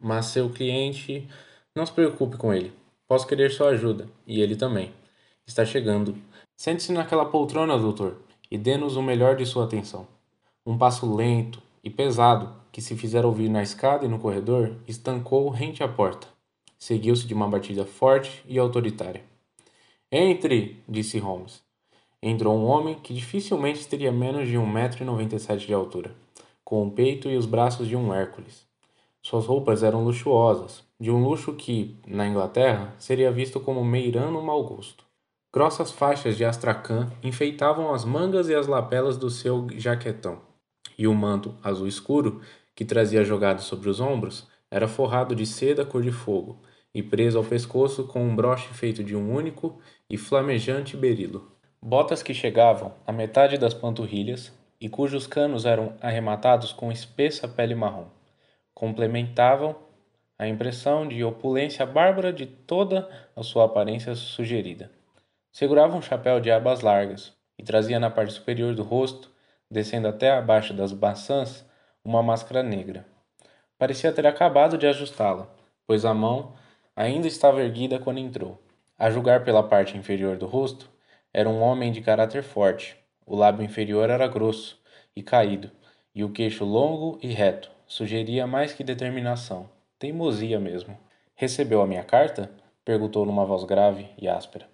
Mas 0.00 0.26
seu 0.26 0.48
cliente. 0.48 1.28
Não 1.74 1.84
se 1.84 1.92
preocupe 1.92 2.38
com 2.38 2.54
ele. 2.54 2.72
Posso 3.06 3.26
querer 3.26 3.50
sua 3.50 3.68
ajuda. 3.68 4.08
E 4.26 4.40
ele 4.40 4.56
também. 4.56 4.94
Está 5.46 5.62
chegando. 5.64 6.16
Sente-se 6.56 6.92
naquela 6.92 7.26
poltrona, 7.26 7.76
doutor, 7.78 8.16
e 8.50 8.56
dê-nos 8.56 8.96
o 8.96 9.02
melhor 9.02 9.36
de 9.36 9.44
sua 9.44 9.64
atenção. 9.64 10.06
Um 10.64 10.78
passo 10.78 11.14
lento 11.14 11.62
e 11.82 11.90
pesado, 11.90 12.54
que 12.70 12.80
se 12.80 12.96
fizer 12.96 13.24
ouvir 13.24 13.48
na 13.48 13.62
escada 13.62 14.04
e 14.04 14.08
no 14.08 14.18
corredor, 14.18 14.76
estancou 14.86 15.48
rente 15.48 15.82
à 15.82 15.88
porta. 15.88 16.28
Seguiu-se 16.78 17.26
de 17.26 17.34
uma 17.34 17.48
batida 17.48 17.84
forte 17.84 18.42
e 18.46 18.58
autoritária. 18.58 19.29
Entre, 20.12 20.82
disse 20.88 21.20
Holmes. 21.20 21.62
Entrou 22.20 22.58
um 22.58 22.64
homem 22.64 22.96
que 22.96 23.14
dificilmente 23.14 23.86
teria 23.86 24.10
menos 24.10 24.48
de 24.48 24.56
1,97m 24.56 25.58
de 25.58 25.72
altura, 25.72 26.12
com 26.64 26.84
o 26.84 26.90
peito 26.90 27.30
e 27.30 27.36
os 27.36 27.46
braços 27.46 27.86
de 27.86 27.94
um 27.94 28.12
Hércules. 28.12 28.66
Suas 29.22 29.46
roupas 29.46 29.84
eram 29.84 30.02
luxuosas, 30.02 30.82
de 30.98 31.12
um 31.12 31.22
luxo 31.22 31.52
que, 31.52 31.96
na 32.04 32.26
Inglaterra, 32.26 32.92
seria 32.98 33.30
visto 33.30 33.60
como 33.60 33.84
meirando 33.84 34.42
mau 34.42 34.64
gosto. 34.64 35.04
Grossas 35.54 35.92
faixas 35.92 36.36
de 36.36 36.44
astracã 36.44 37.08
enfeitavam 37.22 37.94
as 37.94 38.04
mangas 38.04 38.48
e 38.48 38.54
as 38.54 38.66
lapelas 38.66 39.16
do 39.16 39.30
seu 39.30 39.68
jaquetão, 39.76 40.40
e 40.98 41.06
o 41.06 41.14
manto 41.14 41.54
azul 41.62 41.86
escuro, 41.86 42.40
que 42.74 42.84
trazia 42.84 43.22
jogado 43.22 43.62
sobre 43.62 43.88
os 43.88 44.00
ombros, 44.00 44.48
era 44.68 44.88
forrado 44.88 45.36
de 45.36 45.46
seda 45.46 45.84
cor 45.84 46.02
de 46.02 46.10
fogo 46.10 46.58
e 46.94 47.02
preso 47.02 47.38
ao 47.38 47.44
pescoço 47.44 48.06
com 48.06 48.22
um 48.22 48.34
broche 48.34 48.68
feito 48.74 49.02
de 49.04 49.16
um 49.16 49.34
único 49.34 49.80
e 50.08 50.16
flamejante 50.16 50.96
berilo. 50.96 51.50
Botas 51.80 52.22
que 52.22 52.34
chegavam 52.34 52.94
à 53.06 53.12
metade 53.12 53.56
das 53.56 53.74
panturrilhas 53.74 54.52
e 54.80 54.88
cujos 54.88 55.26
canos 55.26 55.64
eram 55.64 55.94
arrematados 56.00 56.72
com 56.72 56.90
espessa 56.90 57.46
pele 57.46 57.74
marrom 57.74 58.06
complementavam 58.80 59.76
a 60.38 60.48
impressão 60.48 61.06
de 61.06 61.22
opulência 61.22 61.84
bárbara 61.84 62.32
de 62.32 62.46
toda 62.46 63.06
a 63.36 63.42
sua 63.42 63.66
aparência 63.66 64.14
sugerida. 64.14 64.90
Segurava 65.52 65.94
um 65.94 66.00
chapéu 66.00 66.40
de 66.40 66.50
abas 66.50 66.80
largas 66.80 67.30
e 67.58 67.62
trazia 67.62 68.00
na 68.00 68.08
parte 68.08 68.32
superior 68.32 68.74
do 68.74 68.82
rosto, 68.82 69.30
descendo 69.70 70.08
até 70.08 70.30
abaixo 70.30 70.72
das 70.72 70.94
maçãs, 70.94 71.62
uma 72.02 72.22
máscara 72.22 72.62
negra. 72.62 73.06
Parecia 73.76 74.12
ter 74.12 74.26
acabado 74.26 74.78
de 74.78 74.86
ajustá-la, 74.86 75.46
pois 75.86 76.06
a 76.06 76.14
mão 76.14 76.54
ainda 76.94 77.26
estava 77.26 77.62
erguida 77.62 77.98
quando 77.98 78.18
entrou. 78.18 78.60
A 78.98 79.10
julgar 79.10 79.44
pela 79.44 79.62
parte 79.62 79.96
inferior 79.96 80.36
do 80.36 80.46
rosto, 80.46 80.90
era 81.32 81.48
um 81.48 81.60
homem 81.60 81.90
de 81.92 82.00
caráter 82.00 82.42
forte. 82.42 82.96
O 83.24 83.36
lábio 83.36 83.64
inferior 83.64 84.10
era 84.10 84.26
grosso 84.26 84.78
e 85.14 85.22
caído, 85.22 85.70
e 86.14 86.24
o 86.24 86.30
queixo 86.30 86.64
longo 86.64 87.18
e 87.22 87.28
reto, 87.28 87.70
sugeria 87.86 88.46
mais 88.46 88.72
que 88.72 88.84
determinação, 88.84 89.68
teimosia 89.98 90.58
mesmo. 90.58 90.98
Recebeu 91.34 91.80
a 91.80 91.86
minha 91.86 92.04
carta? 92.04 92.50
perguntou 92.84 93.24
numa 93.24 93.44
voz 93.44 93.64
grave 93.64 94.08
e 94.18 94.28
áspera, 94.28 94.68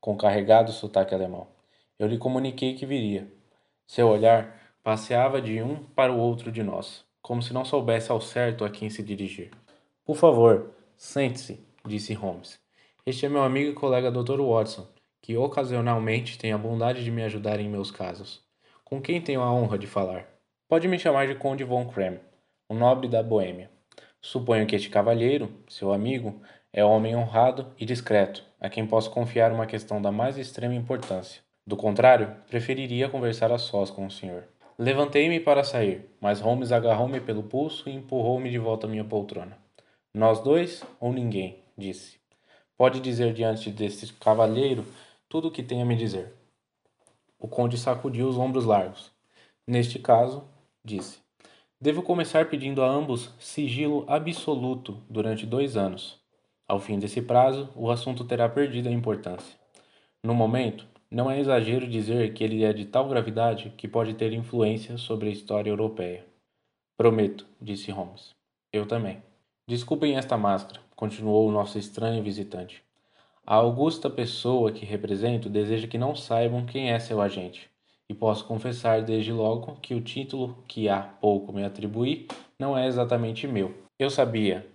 com 0.00 0.16
carregado 0.16 0.72
sotaque 0.72 1.14
alemão. 1.14 1.46
Eu 1.98 2.08
lhe 2.08 2.18
comuniquei 2.18 2.74
que 2.74 2.84
viria. 2.84 3.26
Seu 3.86 4.08
olhar 4.08 4.60
passeava 4.82 5.40
de 5.40 5.62
um 5.62 5.76
para 5.76 6.12
o 6.12 6.18
outro 6.18 6.50
de 6.50 6.62
nós, 6.62 7.04
como 7.22 7.42
se 7.42 7.52
não 7.52 7.64
soubesse 7.64 8.10
ao 8.10 8.20
certo 8.20 8.64
a 8.64 8.70
quem 8.70 8.90
se 8.90 9.02
dirigir. 9.02 9.50
Por 10.04 10.16
favor, 10.16 10.74
sente-se, 11.00 11.58
disse 11.86 12.12
Holmes. 12.12 12.60
Este 13.06 13.24
é 13.24 13.28
meu 13.28 13.42
amigo 13.42 13.70
e 13.70 13.74
colega 13.74 14.10
Dr. 14.10 14.38
Watson, 14.38 14.86
que 15.22 15.34
ocasionalmente 15.34 16.38
tem 16.38 16.52
a 16.52 16.58
bondade 16.58 17.02
de 17.02 17.10
me 17.10 17.22
ajudar 17.22 17.58
em 17.58 17.70
meus 17.70 17.90
casos. 17.90 18.42
Com 18.84 19.00
quem 19.00 19.18
tenho 19.18 19.40
a 19.40 19.50
honra 19.50 19.78
de 19.78 19.86
falar? 19.86 20.28
Pode 20.68 20.86
me 20.86 20.98
chamar 20.98 21.26
de 21.26 21.34
Conde 21.34 21.64
von 21.64 21.86
Krem 21.86 22.20
um 22.68 22.74
nobre 22.76 23.08
da 23.08 23.22
Boêmia. 23.22 23.70
Suponho 24.20 24.66
que 24.66 24.76
este 24.76 24.90
cavalheiro, 24.90 25.50
seu 25.66 25.90
amigo, 25.90 26.42
é 26.70 26.84
homem 26.84 27.16
honrado 27.16 27.72
e 27.78 27.86
discreto, 27.86 28.44
a 28.60 28.68
quem 28.68 28.86
posso 28.86 29.10
confiar 29.10 29.52
uma 29.52 29.66
questão 29.66 30.02
da 30.02 30.12
mais 30.12 30.36
extrema 30.36 30.74
importância. 30.74 31.40
Do 31.66 31.78
contrário, 31.78 32.36
preferiria 32.46 33.08
conversar 33.08 33.50
a 33.50 33.58
sós 33.58 33.90
com 33.90 34.04
o 34.04 34.10
senhor. 34.10 34.44
Levantei-me 34.78 35.40
para 35.40 35.64
sair, 35.64 36.10
mas 36.20 36.40
Holmes 36.40 36.70
agarrou-me 36.70 37.20
pelo 37.20 37.42
pulso 37.42 37.88
e 37.88 37.94
empurrou-me 37.94 38.50
de 38.50 38.58
volta 38.58 38.86
à 38.86 38.90
minha 38.90 39.04
poltrona. 39.04 39.56
Nós 40.12 40.40
dois 40.40 40.82
ou 40.98 41.12
ninguém, 41.12 41.62
disse. 41.78 42.18
Pode 42.76 42.98
dizer 42.98 43.32
diante 43.32 43.70
deste 43.70 44.12
cavalheiro 44.14 44.84
tudo 45.28 45.48
o 45.48 45.50
que 45.52 45.62
tem 45.62 45.80
a 45.80 45.84
me 45.84 45.94
dizer. 45.94 46.34
O 47.38 47.46
conde 47.46 47.78
sacudiu 47.78 48.28
os 48.28 48.36
ombros 48.36 48.64
largos. 48.64 49.12
Neste 49.64 50.00
caso, 50.00 50.42
disse, 50.84 51.18
Devo 51.80 52.02
começar 52.02 52.50
pedindo 52.50 52.82
a 52.82 52.88
ambos 52.88 53.32
sigilo 53.38 54.04
absoluto 54.08 55.00
durante 55.08 55.46
dois 55.46 55.76
anos. 55.76 56.20
Ao 56.66 56.80
fim 56.80 56.98
desse 56.98 57.22
prazo, 57.22 57.70
o 57.76 57.88
assunto 57.88 58.24
terá 58.24 58.48
perdido 58.48 58.88
a 58.88 58.92
importância. 58.92 59.56
No 60.24 60.34
momento, 60.34 60.86
não 61.08 61.30
é 61.30 61.38
exagero 61.38 61.86
dizer 61.88 62.34
que 62.34 62.42
ele 62.42 62.64
é 62.64 62.72
de 62.72 62.84
tal 62.84 63.08
gravidade 63.08 63.72
que 63.76 63.86
pode 63.86 64.14
ter 64.14 64.32
influência 64.32 64.98
sobre 64.98 65.28
a 65.28 65.32
história 65.32 65.70
europeia. 65.70 66.26
Prometo, 66.96 67.46
disse 67.60 67.92
Holmes. 67.92 68.34
Eu 68.72 68.86
também. 68.86 69.29
Desculpem 69.70 70.16
esta 70.16 70.36
máscara, 70.36 70.80
continuou 70.96 71.48
o 71.48 71.52
nosso 71.52 71.78
estranho 71.78 72.24
visitante. 72.24 72.82
A 73.46 73.54
augusta 73.54 74.10
pessoa 74.10 74.72
que 74.72 74.84
represento 74.84 75.48
deseja 75.48 75.86
que 75.86 75.96
não 75.96 76.12
saibam 76.12 76.66
quem 76.66 76.90
é 76.90 76.98
seu 76.98 77.20
agente 77.20 77.70
e 78.08 78.12
posso 78.12 78.44
confessar 78.46 79.00
desde 79.00 79.32
logo 79.32 79.76
que 79.80 79.94
o 79.94 80.00
título 80.00 80.58
que 80.66 80.88
há 80.88 81.00
pouco 81.00 81.52
me 81.52 81.64
atribuí 81.64 82.26
não 82.58 82.76
é 82.76 82.88
exatamente 82.88 83.46
meu. 83.46 83.72
Eu 83.96 84.10
sabia, 84.10 84.66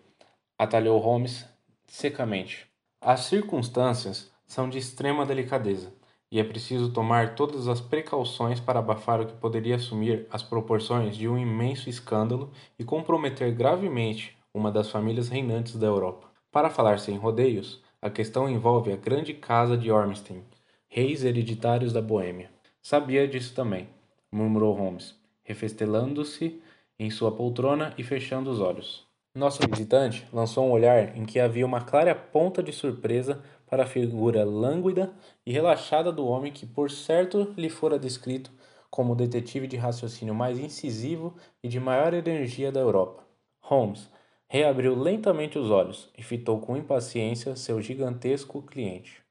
atalhou 0.58 0.98
Holmes 0.98 1.46
secamente. 1.86 2.66
As 3.02 3.20
circunstâncias 3.26 4.32
são 4.48 4.70
de 4.70 4.78
extrema 4.78 5.26
delicadeza 5.26 5.92
e 6.32 6.40
é 6.40 6.44
preciso 6.46 6.94
tomar 6.94 7.36
todas 7.36 7.68
as 7.68 7.82
precauções 7.82 8.62
para 8.62 8.80
abafar 8.80 9.20
o 9.20 9.26
que 9.26 9.34
poderia 9.34 9.76
assumir 9.76 10.26
as 10.32 10.42
proporções 10.42 11.18
de 11.18 11.28
um 11.28 11.38
imenso 11.38 11.90
escândalo 11.90 12.50
e 12.80 12.86
comprometer 12.86 13.54
gravemente 13.54 14.35
uma 14.56 14.72
das 14.72 14.90
famílias 14.90 15.28
reinantes 15.28 15.76
da 15.76 15.86
Europa. 15.86 16.30
Para 16.50 16.70
falar 16.70 16.98
sem 16.98 17.18
rodeios, 17.18 17.84
a 18.02 18.10
questão 18.10 18.50
envolve 18.50 18.90
a 18.90 18.96
grande 18.96 19.34
casa 19.34 19.78
de 19.78 19.92
Ormstein, 19.92 20.42
reis 20.88 21.26
hereditários 21.26 21.92
da 21.92 22.02
Boêmia. 22.02 22.50
Sabia 22.82 23.28
disso 23.28 23.54
também, 23.54 23.90
murmurou 24.32 24.74
Holmes, 24.74 25.14
refestelando-se 25.44 26.62
em 26.98 27.10
sua 27.10 27.34
poltrona 27.34 27.94
e 27.98 28.04
fechando 28.04 28.50
os 28.50 28.62
olhos. 28.62 29.06
Nosso 29.36 29.60
visitante 29.70 30.26
lançou 30.32 30.66
um 30.66 30.72
olhar 30.72 31.18
em 31.18 31.26
que 31.26 31.38
havia 31.38 31.66
uma 31.66 31.82
clara 31.82 32.16
ponta 32.16 32.64
de 32.64 32.72
surpresa 32.72 33.44
para 33.68 33.84
a 33.84 33.88
figura 33.88 34.46
lânguida 34.46 35.14
e 35.46 35.52
relaxada 35.52 36.14
do 36.14 36.26
homem 36.26 36.54
que, 36.54 36.66
por 36.66 36.90
certo, 36.90 37.54
lhe 37.58 37.68
fora 37.68 38.00
descrito 38.00 38.50
como 38.90 39.12
o 39.12 39.16
detetive 39.16 39.68
de 39.68 39.76
raciocínio 39.76 40.34
mais 40.34 40.58
incisivo 40.58 41.36
e 41.62 41.68
de 41.68 41.78
maior 41.78 42.14
energia 42.14 42.72
da 42.72 42.80
Europa. 42.80 43.26
Holmes 43.60 44.10
reabriu 44.56 44.98
lentamente 44.98 45.60
os 45.60 45.70
olhos 45.70 46.08
e 46.18 46.24
fitou 46.24 46.62
com 46.62 46.78
impaciência 46.78 47.58
seu 47.58 47.82
gigantesco 47.82 48.62
cliente. 48.62 49.22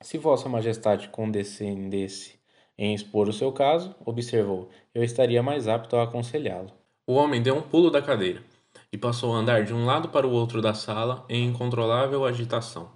Se 0.00 0.18
Vossa 0.18 0.48
Majestade 0.48 1.06
condescendesse 1.06 2.34
em 2.76 2.92
expor 2.92 3.28
o 3.28 3.32
seu 3.32 3.52
caso, 3.52 3.94
observou, 4.04 4.68
eu 4.92 5.04
estaria 5.04 5.40
mais 5.40 5.68
apto 5.68 5.94
a 5.94 6.02
aconselhá-lo. 6.02 6.72
O 7.06 7.12
homem 7.12 7.40
deu 7.40 7.54
um 7.54 7.62
pulo 7.62 7.92
da 7.92 8.02
cadeira 8.02 8.42
e 8.92 8.98
passou 8.98 9.32
a 9.32 9.36
andar 9.36 9.64
de 9.64 9.72
um 9.72 9.86
lado 9.86 10.08
para 10.08 10.26
o 10.26 10.32
outro 10.32 10.60
da 10.60 10.74
sala 10.74 11.24
em 11.28 11.46
incontrolável 11.46 12.24
agitação. 12.24 12.90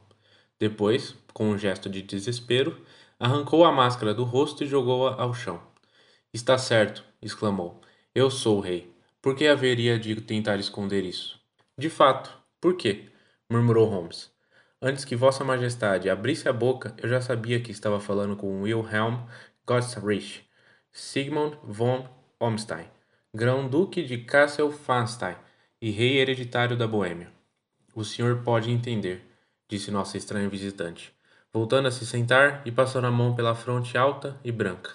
Depois, 0.59 1.15
com 1.33 1.51
um 1.51 1.57
gesto 1.57 1.89
de 1.89 2.03
desespero, 2.03 2.85
arrancou 3.17 3.65
a 3.65 3.71
máscara 3.71 4.13
do 4.13 4.25
rosto 4.25 4.65
e 4.65 4.67
jogou-a 4.67 5.23
ao 5.23 5.33
chão. 5.33 5.63
Está 6.35 6.59
certo, 6.59 7.05
exclamou. 7.23 7.81
Eu 8.13 8.29
sou 8.29 8.57
o 8.57 8.61
rei. 8.61 8.93
Por 9.23 9.37
que 9.37 9.47
haveria 9.47 9.97
de 10.01 10.21
tentar 10.21 10.57
esconder 10.57 11.05
isso? 11.05 11.46
De 11.79 11.91
fato, 11.91 12.35
por 12.59 12.75
quê? 12.75 13.11
murmurou 13.51 13.87
Holmes. 13.87 14.33
Antes 14.81 15.05
que 15.05 15.15
Vossa 15.15 15.45
Majestade 15.45 16.09
abrisse 16.09 16.49
a 16.49 16.53
boca, 16.53 16.95
eu 16.97 17.07
já 17.07 17.21
sabia 17.21 17.61
que 17.61 17.71
estava 17.71 18.01
falando 18.01 18.35
com 18.35 18.63
Wilhelm 18.63 19.27
Gottsrich, 19.67 20.49
Sigmund 20.91 21.59
von 21.63 22.09
Ormstein, 22.41 22.87
grão-duque 23.35 24.03
de 24.03 24.17
Kassel-Fanstein 24.17 25.37
e 25.79 25.91
rei 25.91 26.17
hereditário 26.17 26.79
da 26.79 26.87
Boêmia. 26.87 27.31
O 27.95 28.05
senhor 28.05 28.43
pode 28.43 28.71
entender, 28.71 29.23
disse 29.69 29.91
nossa 29.91 30.17
estranha 30.17 30.49
visitante, 30.49 31.13
voltando 31.53 31.89
a 31.89 31.91
se 31.91 32.07
sentar 32.07 32.63
e 32.65 32.73
passando 32.73 33.07
a 33.07 33.11
mão 33.11 33.35
pela 33.35 33.55
fronte 33.55 33.99
alta 33.99 34.41
e 34.43 34.51
branca. 34.51 34.93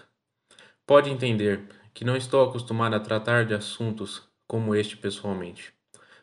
Pode 0.88 1.12
entender 1.12 1.64
que 1.94 2.04
não 2.04 2.16
estou 2.16 2.44
acostumado 2.44 2.96
a 2.96 3.00
tratar 3.00 3.46
de 3.46 3.54
assuntos 3.54 4.28
como 4.48 4.74
este 4.74 4.98
pessoalmente. 4.98 5.80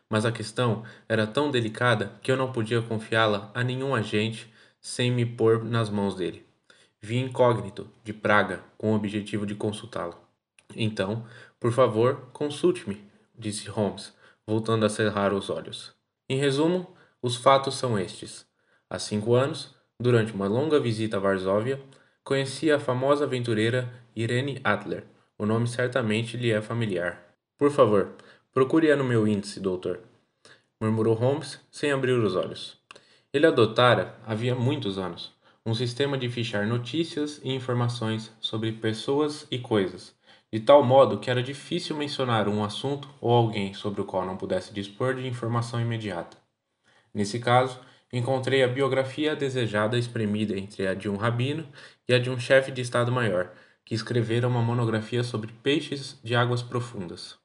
Mas 0.09 0.25
a 0.25 0.31
questão 0.31 0.83
era 1.07 1.27
tão 1.27 1.51
delicada 1.51 2.13
que 2.21 2.31
eu 2.31 2.37
não 2.37 2.51
podia 2.51 2.81
confiá-la 2.81 3.51
a 3.53 3.63
nenhum 3.63 3.93
agente 3.93 4.51
sem 4.81 5.11
me 5.11 5.25
pôr 5.25 5.63
nas 5.63 5.89
mãos 5.89 6.15
dele. 6.15 6.45
Vi 7.01 7.17
incógnito, 7.17 7.89
de 8.03 8.11
Praga, 8.11 8.63
com 8.77 8.91
o 8.91 8.95
objetivo 8.95 9.45
de 9.45 9.55
consultá-lo. 9.55 10.17
Então, 10.75 11.25
por 11.59 11.71
favor, 11.71 12.29
consulte-me, 12.33 13.03
disse 13.37 13.69
Holmes, 13.69 14.13
voltando 14.45 14.85
a 14.85 14.89
cerrar 14.89 15.33
os 15.33 15.49
olhos. 15.49 15.93
Em 16.27 16.37
resumo, 16.37 16.93
os 17.21 17.35
fatos 17.35 17.75
são 17.75 17.97
estes. 17.97 18.45
Há 18.89 18.97
cinco 18.99 19.33
anos, 19.33 19.75
durante 19.99 20.33
uma 20.33 20.47
longa 20.47 20.79
visita 20.79 21.17
a 21.17 21.19
Varsóvia, 21.19 21.81
conheci 22.23 22.71
a 22.71 22.79
famosa 22.79 23.25
aventureira 23.25 23.91
Irene 24.15 24.59
Adler. 24.63 25.05
O 25.37 25.45
nome 25.45 25.67
certamente 25.67 26.35
lhe 26.37 26.51
é 26.51 26.61
familiar. 26.61 27.23
Por 27.57 27.71
favor, 27.71 28.15
procure-a 28.51 28.95
no 28.95 29.03
meu 29.03 29.27
índice, 29.27 29.59
doutor, 29.59 29.99
murmurou 30.81 31.13
Holmes, 31.13 31.59
sem 31.71 31.91
abrir 31.91 32.13
os 32.13 32.35
olhos. 32.35 32.77
Ele 33.31 33.45
adotara, 33.45 34.15
havia 34.25 34.55
muitos 34.55 34.97
anos, 34.97 35.33
um 35.65 35.75
sistema 35.75 36.17
de 36.17 36.29
fichar 36.29 36.65
notícias 36.65 37.39
e 37.43 37.51
informações 37.51 38.31
sobre 38.39 38.71
pessoas 38.71 39.45
e 39.51 39.59
coisas, 39.59 40.15
de 40.51 40.59
tal 40.59 40.83
modo 40.83 41.19
que 41.19 41.29
era 41.29 41.43
difícil 41.43 41.95
mencionar 41.95 42.47
um 42.47 42.63
assunto 42.63 43.07
ou 43.21 43.31
alguém 43.31 43.73
sobre 43.73 44.01
o 44.01 44.05
qual 44.05 44.25
não 44.25 44.35
pudesse 44.35 44.73
dispor 44.73 45.13
de 45.13 45.27
informação 45.27 45.79
imediata. 45.79 46.37
Nesse 47.13 47.39
caso, 47.39 47.79
encontrei 48.11 48.63
a 48.63 48.67
biografia 48.67 49.35
desejada 49.35 49.97
espremida 49.97 50.57
entre 50.57 50.87
a 50.87 50.95
de 50.95 51.07
um 51.07 51.17
rabino 51.17 51.67
e 52.07 52.13
a 52.13 52.19
de 52.19 52.31
um 52.31 52.39
chefe 52.39 52.71
de 52.71 52.81
Estado-Maior, 52.81 53.51
que 53.85 53.93
escrevera 53.93 54.47
uma 54.47 54.61
monografia 54.61 55.23
sobre 55.23 55.51
peixes 55.61 56.19
de 56.23 56.35
águas 56.35 56.63
profundas. 56.63 57.37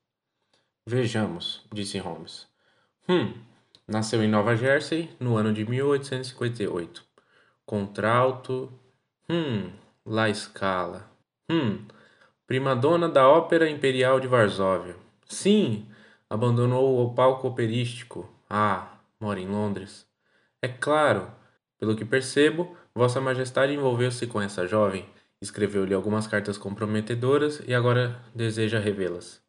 Vejamos, 0.87 1.63
disse 1.73 1.99
Holmes. 1.99 2.47
Hum, 3.09 3.33
nasceu 3.89 4.23
em 4.23 4.29
Nova 4.29 4.55
Jersey 4.55 5.09
no 5.19 5.37
ano 5.37 5.51
de 5.51 5.65
1858. 5.65 7.03
Contralto. 7.65 8.71
Hum, 9.27 9.73
La 10.05 10.33
Scala. 10.35 11.11
Hum, 11.49 11.87
Primadona 12.47 13.09
da 13.09 13.27
Ópera 13.27 13.71
Imperial 13.71 14.21
de 14.21 14.29
Varsóvia. 14.29 14.95
Sim, 15.27 15.89
abandonou 16.29 17.03
o 17.03 17.15
palco 17.15 17.49
operístico. 17.49 18.31
Ah, 18.49 18.99
mora 19.19 19.41
em 19.41 19.49
Londres. 19.49 20.07
É 20.61 20.69
claro, 20.69 21.33
pelo 21.79 21.97
que 21.97 22.05
percebo, 22.05 22.77
Vossa 22.95 23.23
Majestade 23.23 23.73
envolveu-se 23.73 24.27
com 24.27 24.41
essa 24.41 24.67
jovem, 24.67 25.09
escreveu-lhe 25.41 25.95
algumas 25.95 26.27
cartas 26.27 26.59
comprometedoras 26.59 27.63
e 27.67 27.73
agora 27.73 28.23
deseja 28.35 28.79
revê-las. 28.79 29.44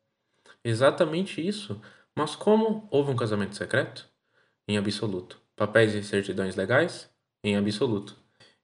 Exatamente 0.65 1.47
isso. 1.47 1.79
Mas 2.15 2.35
como 2.35 2.87
houve 2.89 3.11
um 3.11 3.15
casamento 3.15 3.55
secreto? 3.55 4.09
Em 4.67 4.79
absoluto. 4.79 5.39
Papéis 5.55 5.93
e 5.93 6.03
certidões 6.03 6.55
legais? 6.55 7.07
Em 7.43 7.55
absoluto. 7.55 8.17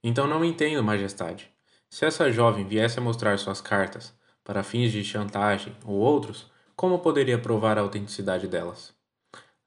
Então 0.03 0.25
não 0.25 0.43
entendo, 0.43 0.83
Majestade. 0.83 1.51
Se 1.91 2.03
essa 2.03 2.31
jovem 2.31 2.67
viesse 2.67 2.97
a 2.97 3.03
mostrar 3.03 3.37
suas 3.37 3.61
cartas 3.61 4.17
para 4.43 4.63
fins 4.63 4.91
de 4.91 5.03
chantagem 5.03 5.77
ou 5.85 5.93
outros, 5.95 6.49
como 6.75 6.97
poderia 6.97 7.37
provar 7.37 7.77
a 7.77 7.81
autenticidade 7.81 8.47
delas? 8.47 8.95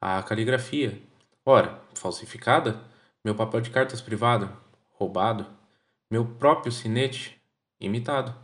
A 0.01 0.21
caligrafia. 0.25 1.01
Ora, 1.47 1.81
falsificada? 1.95 2.83
Meu 3.25 3.37
papel 3.37 3.61
de 3.61 3.71
cartas 3.71 4.01
privado? 4.01 4.51
Roubado? 4.91 5.47
Meu 6.11 6.27
próprio 6.27 6.73
sinete? 6.73 7.41
Imitado. 7.81 8.35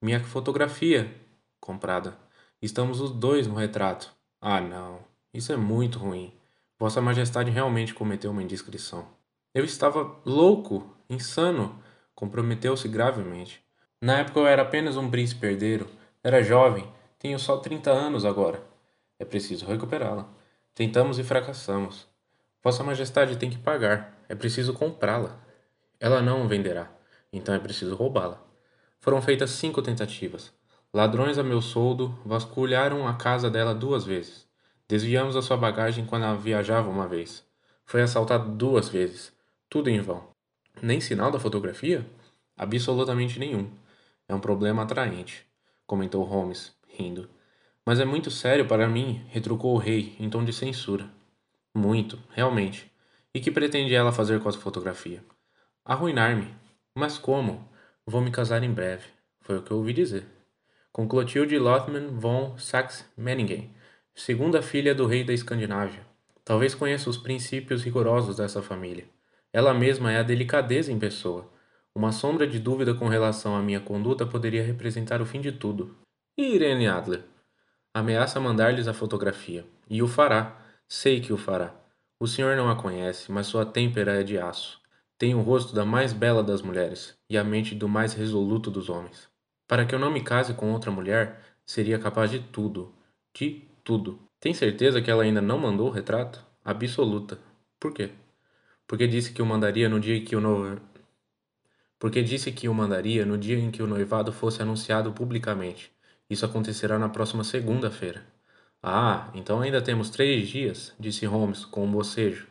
Minha 0.00 0.22
fotografia? 0.22 1.12
Comprada. 1.58 2.21
Estamos 2.62 3.00
os 3.00 3.10
dois 3.10 3.48
no 3.48 3.56
retrato. 3.56 4.14
Ah, 4.40 4.60
não. 4.60 5.00
Isso 5.34 5.52
é 5.52 5.56
muito 5.56 5.98
ruim. 5.98 6.32
Vossa 6.78 7.00
Majestade 7.00 7.50
realmente 7.50 7.92
cometeu 7.92 8.30
uma 8.30 8.42
indiscrição. 8.42 9.08
Eu 9.52 9.64
estava 9.64 10.16
louco, 10.24 10.88
insano. 11.10 11.82
Comprometeu-se 12.14 12.86
gravemente. 12.86 13.60
Na 14.00 14.18
época 14.18 14.38
eu 14.38 14.46
era 14.46 14.62
apenas 14.62 14.96
um 14.96 15.10
príncipe 15.10 15.44
herdeiro, 15.44 15.88
era 16.22 16.42
jovem, 16.42 16.88
tenho 17.18 17.38
só 17.38 17.56
30 17.56 17.90
anos 17.90 18.24
agora. 18.24 18.62
É 19.18 19.24
preciso 19.24 19.66
recuperá-la. 19.66 20.28
Tentamos 20.72 21.18
e 21.18 21.24
fracassamos. 21.24 22.06
Vossa 22.62 22.84
Majestade 22.84 23.36
tem 23.36 23.50
que 23.50 23.58
pagar, 23.58 24.16
é 24.28 24.36
preciso 24.36 24.72
comprá-la. 24.72 25.36
Ela 25.98 26.22
não 26.22 26.46
venderá, 26.46 26.88
então 27.32 27.54
é 27.54 27.58
preciso 27.58 27.96
roubá-la. 27.96 28.40
Foram 29.00 29.20
feitas 29.20 29.50
cinco 29.50 29.82
tentativas. 29.82 30.52
Ladrões 30.94 31.38
a 31.38 31.42
meu 31.42 31.62
soldo 31.62 32.14
vasculharam 32.22 33.08
a 33.08 33.14
casa 33.14 33.48
dela 33.48 33.74
duas 33.74 34.04
vezes. 34.04 34.46
Desviamos 34.86 35.34
a 35.36 35.40
sua 35.40 35.56
bagagem 35.56 36.04
quando 36.04 36.26
ela 36.26 36.36
viajava 36.36 36.90
uma 36.90 37.08
vez. 37.08 37.42
Foi 37.86 38.02
assaltado 38.02 38.50
duas 38.50 38.90
vezes. 38.90 39.32
Tudo 39.70 39.88
em 39.88 40.02
vão. 40.02 40.28
Nem 40.82 41.00
sinal 41.00 41.30
da 41.30 41.40
fotografia? 41.40 42.06
Absolutamente 42.54 43.38
nenhum. 43.38 43.70
É 44.28 44.34
um 44.34 44.40
problema 44.40 44.82
atraente, 44.82 45.46
comentou 45.86 46.24
Holmes, 46.24 46.74
rindo. 46.86 47.30
Mas 47.86 47.98
é 47.98 48.04
muito 48.04 48.30
sério 48.30 48.68
para 48.68 48.86
mim, 48.86 49.24
retrucou 49.28 49.74
o 49.74 49.78
rei, 49.78 50.14
em 50.20 50.28
tom 50.28 50.44
de 50.44 50.52
censura. 50.52 51.08
Muito, 51.74 52.18
realmente. 52.30 52.92
E 53.34 53.40
que 53.40 53.50
pretende 53.50 53.94
ela 53.94 54.12
fazer 54.12 54.42
com 54.42 54.48
a 54.50 54.52
fotografia? 54.52 55.24
Arruinar-me. 55.86 56.54
Mas 56.94 57.16
como? 57.16 57.66
Vou 58.04 58.20
me 58.20 58.30
casar 58.30 58.62
em 58.62 58.70
breve. 58.70 59.06
Foi 59.40 59.56
o 59.56 59.62
que 59.62 59.70
eu 59.70 59.78
ouvi 59.78 59.94
dizer. 59.94 60.26
Com 60.94 61.08
Clotilde 61.08 61.58
Lothman 61.58 62.08
von 62.18 62.58
Saxe-Meiningen, 62.58 63.70
segunda 64.14 64.60
filha 64.60 64.94
do 64.94 65.06
rei 65.06 65.24
da 65.24 65.32
Escandinávia. 65.32 66.06
Talvez 66.44 66.74
conheça 66.74 67.08
os 67.08 67.16
princípios 67.16 67.82
rigorosos 67.82 68.36
dessa 68.36 68.60
família. 68.60 69.06
Ela 69.54 69.72
mesma 69.72 70.12
é 70.12 70.18
a 70.18 70.22
delicadeza 70.22 70.92
em 70.92 70.98
pessoa. 70.98 71.50
Uma 71.94 72.12
sombra 72.12 72.46
de 72.46 72.58
dúvida 72.58 72.92
com 72.92 73.08
relação 73.08 73.56
à 73.56 73.62
minha 73.62 73.80
conduta 73.80 74.26
poderia 74.26 74.62
representar 74.62 75.22
o 75.22 75.24
fim 75.24 75.40
de 75.40 75.50
tudo. 75.50 75.96
E 76.36 76.56
Irene 76.56 76.86
Adler? 76.86 77.24
Ameaça 77.94 78.38
mandar-lhes 78.38 78.86
a 78.86 78.92
fotografia. 78.92 79.64
E 79.88 80.02
o 80.02 80.06
fará. 80.06 80.60
Sei 80.86 81.22
que 81.22 81.32
o 81.32 81.38
fará. 81.38 81.74
O 82.20 82.26
senhor 82.26 82.54
não 82.54 82.68
a 82.68 82.76
conhece, 82.76 83.32
mas 83.32 83.46
sua 83.46 83.64
têmpera 83.64 84.20
é 84.20 84.22
de 84.22 84.36
aço. 84.36 84.78
Tem 85.16 85.34
o 85.34 85.40
rosto 85.40 85.74
da 85.74 85.86
mais 85.86 86.12
bela 86.12 86.42
das 86.42 86.60
mulheres 86.60 87.16
e 87.30 87.38
a 87.38 87.42
mente 87.42 87.74
do 87.74 87.88
mais 87.88 88.12
resoluto 88.12 88.70
dos 88.70 88.90
homens. 88.90 89.31
Para 89.72 89.86
que 89.86 89.94
eu 89.94 89.98
não 89.98 90.10
me 90.10 90.20
case 90.22 90.52
com 90.52 90.70
outra 90.70 90.90
mulher, 90.90 91.40
seria 91.64 91.98
capaz 91.98 92.30
de 92.30 92.40
tudo. 92.40 92.94
De 93.32 93.66
tudo. 93.82 94.20
Tem 94.38 94.52
certeza 94.52 95.00
que 95.00 95.10
ela 95.10 95.22
ainda 95.22 95.40
não 95.40 95.58
mandou 95.58 95.88
o 95.88 95.90
retrato? 95.90 96.44
Absoluta. 96.62 97.38
Por 97.80 97.90
quê? 97.94 98.10
Porque 98.86 99.06
disse 99.08 99.32
que 99.32 99.40
o 99.40 99.46
mandaria 99.46 99.88
no 99.88 99.98
dia 99.98 100.22
que 100.22 100.36
o 100.36 100.78
porque 101.98 102.22
disse 102.22 102.52
que 102.52 102.68
o 102.68 102.74
mandaria 102.74 103.24
no 103.24 103.38
dia 103.38 103.58
em 103.58 103.70
que 103.70 103.82
o 103.82 103.86
noivado 103.86 104.30
fosse 104.30 104.60
anunciado 104.60 105.10
publicamente. 105.10 105.90
Isso 106.28 106.44
acontecerá 106.44 106.98
na 106.98 107.08
próxima 107.08 107.42
segunda-feira. 107.42 108.26
Ah, 108.82 109.30
então 109.32 109.62
ainda 109.62 109.80
temos 109.80 110.10
três 110.10 110.50
dias, 110.50 110.94
disse 111.00 111.24
Holmes 111.24 111.64
com 111.64 111.86
um 111.86 111.90
bocejo. 111.90 112.46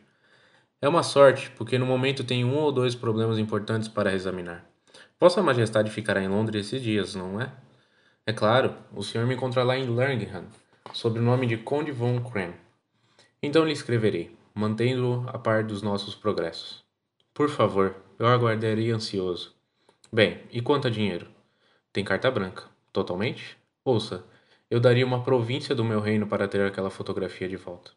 É 0.80 0.88
uma 0.88 1.04
sorte, 1.04 1.52
porque 1.52 1.78
no 1.78 1.86
momento 1.86 2.24
tenho 2.24 2.48
um 2.48 2.56
ou 2.56 2.72
dois 2.72 2.96
problemas 2.96 3.38
importantes 3.38 3.86
para 3.86 4.12
examinar. 4.12 4.71
Vossa 5.22 5.40
Majestade 5.40 5.88
ficará 5.88 6.20
em 6.20 6.26
Londres 6.26 6.66
esses 6.66 6.82
dias, 6.82 7.14
não 7.14 7.40
é? 7.40 7.48
É 8.26 8.32
claro, 8.32 8.74
o 8.92 9.04
senhor 9.04 9.24
me 9.24 9.36
encontrará 9.36 9.78
em 9.78 9.86
Langham, 9.86 10.46
sob 10.92 11.16
o 11.20 11.22
nome 11.22 11.46
de 11.46 11.56
Conde 11.58 11.92
von 11.92 12.20
Krem. 12.24 12.52
Então 13.40 13.64
lhe 13.64 13.72
escreverei, 13.72 14.36
mantendo-o 14.52 15.24
a 15.28 15.38
par 15.38 15.62
dos 15.62 15.80
nossos 15.80 16.16
progressos. 16.16 16.82
Por 17.32 17.48
favor, 17.48 17.94
eu 18.18 18.26
aguardarei 18.26 18.90
ansioso. 18.90 19.54
Bem, 20.12 20.40
e 20.50 20.60
quanto 20.60 20.88
a 20.88 20.90
dinheiro? 20.90 21.28
Tem 21.92 22.02
carta 22.02 22.28
branca. 22.28 22.64
Totalmente? 22.92 23.56
Ouça, 23.84 24.24
eu 24.68 24.80
daria 24.80 25.06
uma 25.06 25.22
província 25.22 25.72
do 25.72 25.84
meu 25.84 26.00
reino 26.00 26.26
para 26.26 26.48
ter 26.48 26.66
aquela 26.66 26.90
fotografia 26.90 27.48
de 27.48 27.56
volta. 27.56 27.92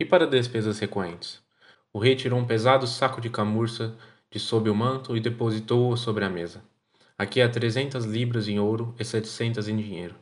E 0.00 0.04
para 0.06 0.26
despesas 0.26 0.78
recorrentes? 0.78 1.42
O 1.92 1.98
rei 1.98 2.16
tirou 2.16 2.38
um 2.38 2.46
pesado 2.46 2.86
saco 2.86 3.20
de 3.20 3.28
camurça 3.28 3.94
de 4.34 4.40
sob 4.40 4.68
o 4.68 4.74
manto 4.74 5.16
e 5.16 5.20
depositou-o 5.20 5.96
sobre 5.96 6.24
a 6.24 6.28
mesa. 6.28 6.60
Aqui 7.16 7.40
há 7.40 7.48
trezentas 7.48 8.04
libras 8.04 8.48
em 8.48 8.58
ouro 8.58 8.92
e 8.98 9.04
setecentas 9.04 9.68
em 9.68 9.76
dinheiro. 9.76 10.16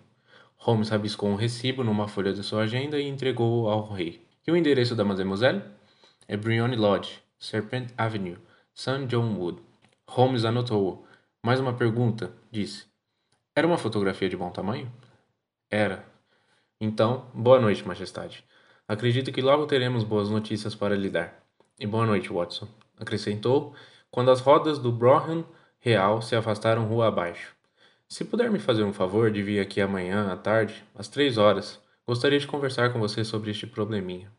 Holmes 0.56 0.90
rabiscou 0.90 1.30
um 1.30 1.34
recibo 1.34 1.82
numa 1.82 2.06
folha 2.06 2.34
de 2.34 2.42
sua 2.42 2.64
agenda 2.64 3.00
e 3.00 3.08
entregou-o 3.08 3.70
ao 3.70 3.90
rei. 3.90 4.22
E 4.46 4.52
o 4.52 4.56
endereço 4.56 4.94
da 4.94 5.02
mademoiselle? 5.02 5.62
É 6.28 6.36
Briony 6.36 6.76
Lodge, 6.76 7.22
Serpent 7.38 7.88
Avenue, 7.96 8.36
St. 8.74 9.06
John 9.06 9.34
Wood. 9.34 9.62
Holmes 10.06 10.44
anotou-o. 10.44 11.06
Mais 11.42 11.58
uma 11.58 11.72
pergunta, 11.72 12.34
disse. 12.50 12.84
Era 13.56 13.66
uma 13.66 13.78
fotografia 13.78 14.28
de 14.28 14.36
bom 14.36 14.50
tamanho? 14.50 14.92
Era. 15.70 16.04
Então, 16.78 17.30
boa 17.32 17.58
noite, 17.58 17.88
Majestade. 17.88 18.44
Acredito 18.86 19.32
que 19.32 19.40
logo 19.40 19.64
teremos 19.64 20.04
boas 20.04 20.28
notícias 20.28 20.74
para 20.74 20.94
lhe 20.94 21.08
dar. 21.08 21.42
E 21.80 21.86
boa 21.86 22.04
noite, 22.04 22.30
Watson, 22.30 22.68
acrescentou, 23.00 23.74
quando 24.12 24.30
as 24.30 24.40
rodas 24.40 24.78
do 24.78 24.92
Brougham 24.92 25.42
Real 25.80 26.20
se 26.20 26.36
afastaram 26.36 26.84
rua 26.84 27.08
abaixo. 27.08 27.56
Se 28.06 28.24
puder 28.26 28.50
me 28.50 28.58
fazer 28.58 28.84
um 28.84 28.92
favor 28.92 29.30
de 29.30 29.42
vir 29.42 29.58
aqui 29.58 29.80
amanhã 29.80 30.30
à 30.30 30.36
tarde, 30.36 30.84
às 30.94 31.08
três 31.08 31.38
horas, 31.38 31.80
gostaria 32.06 32.38
de 32.38 32.46
conversar 32.46 32.92
com 32.92 33.00
você 33.00 33.24
sobre 33.24 33.50
este 33.50 33.66
probleminha. 33.66 34.30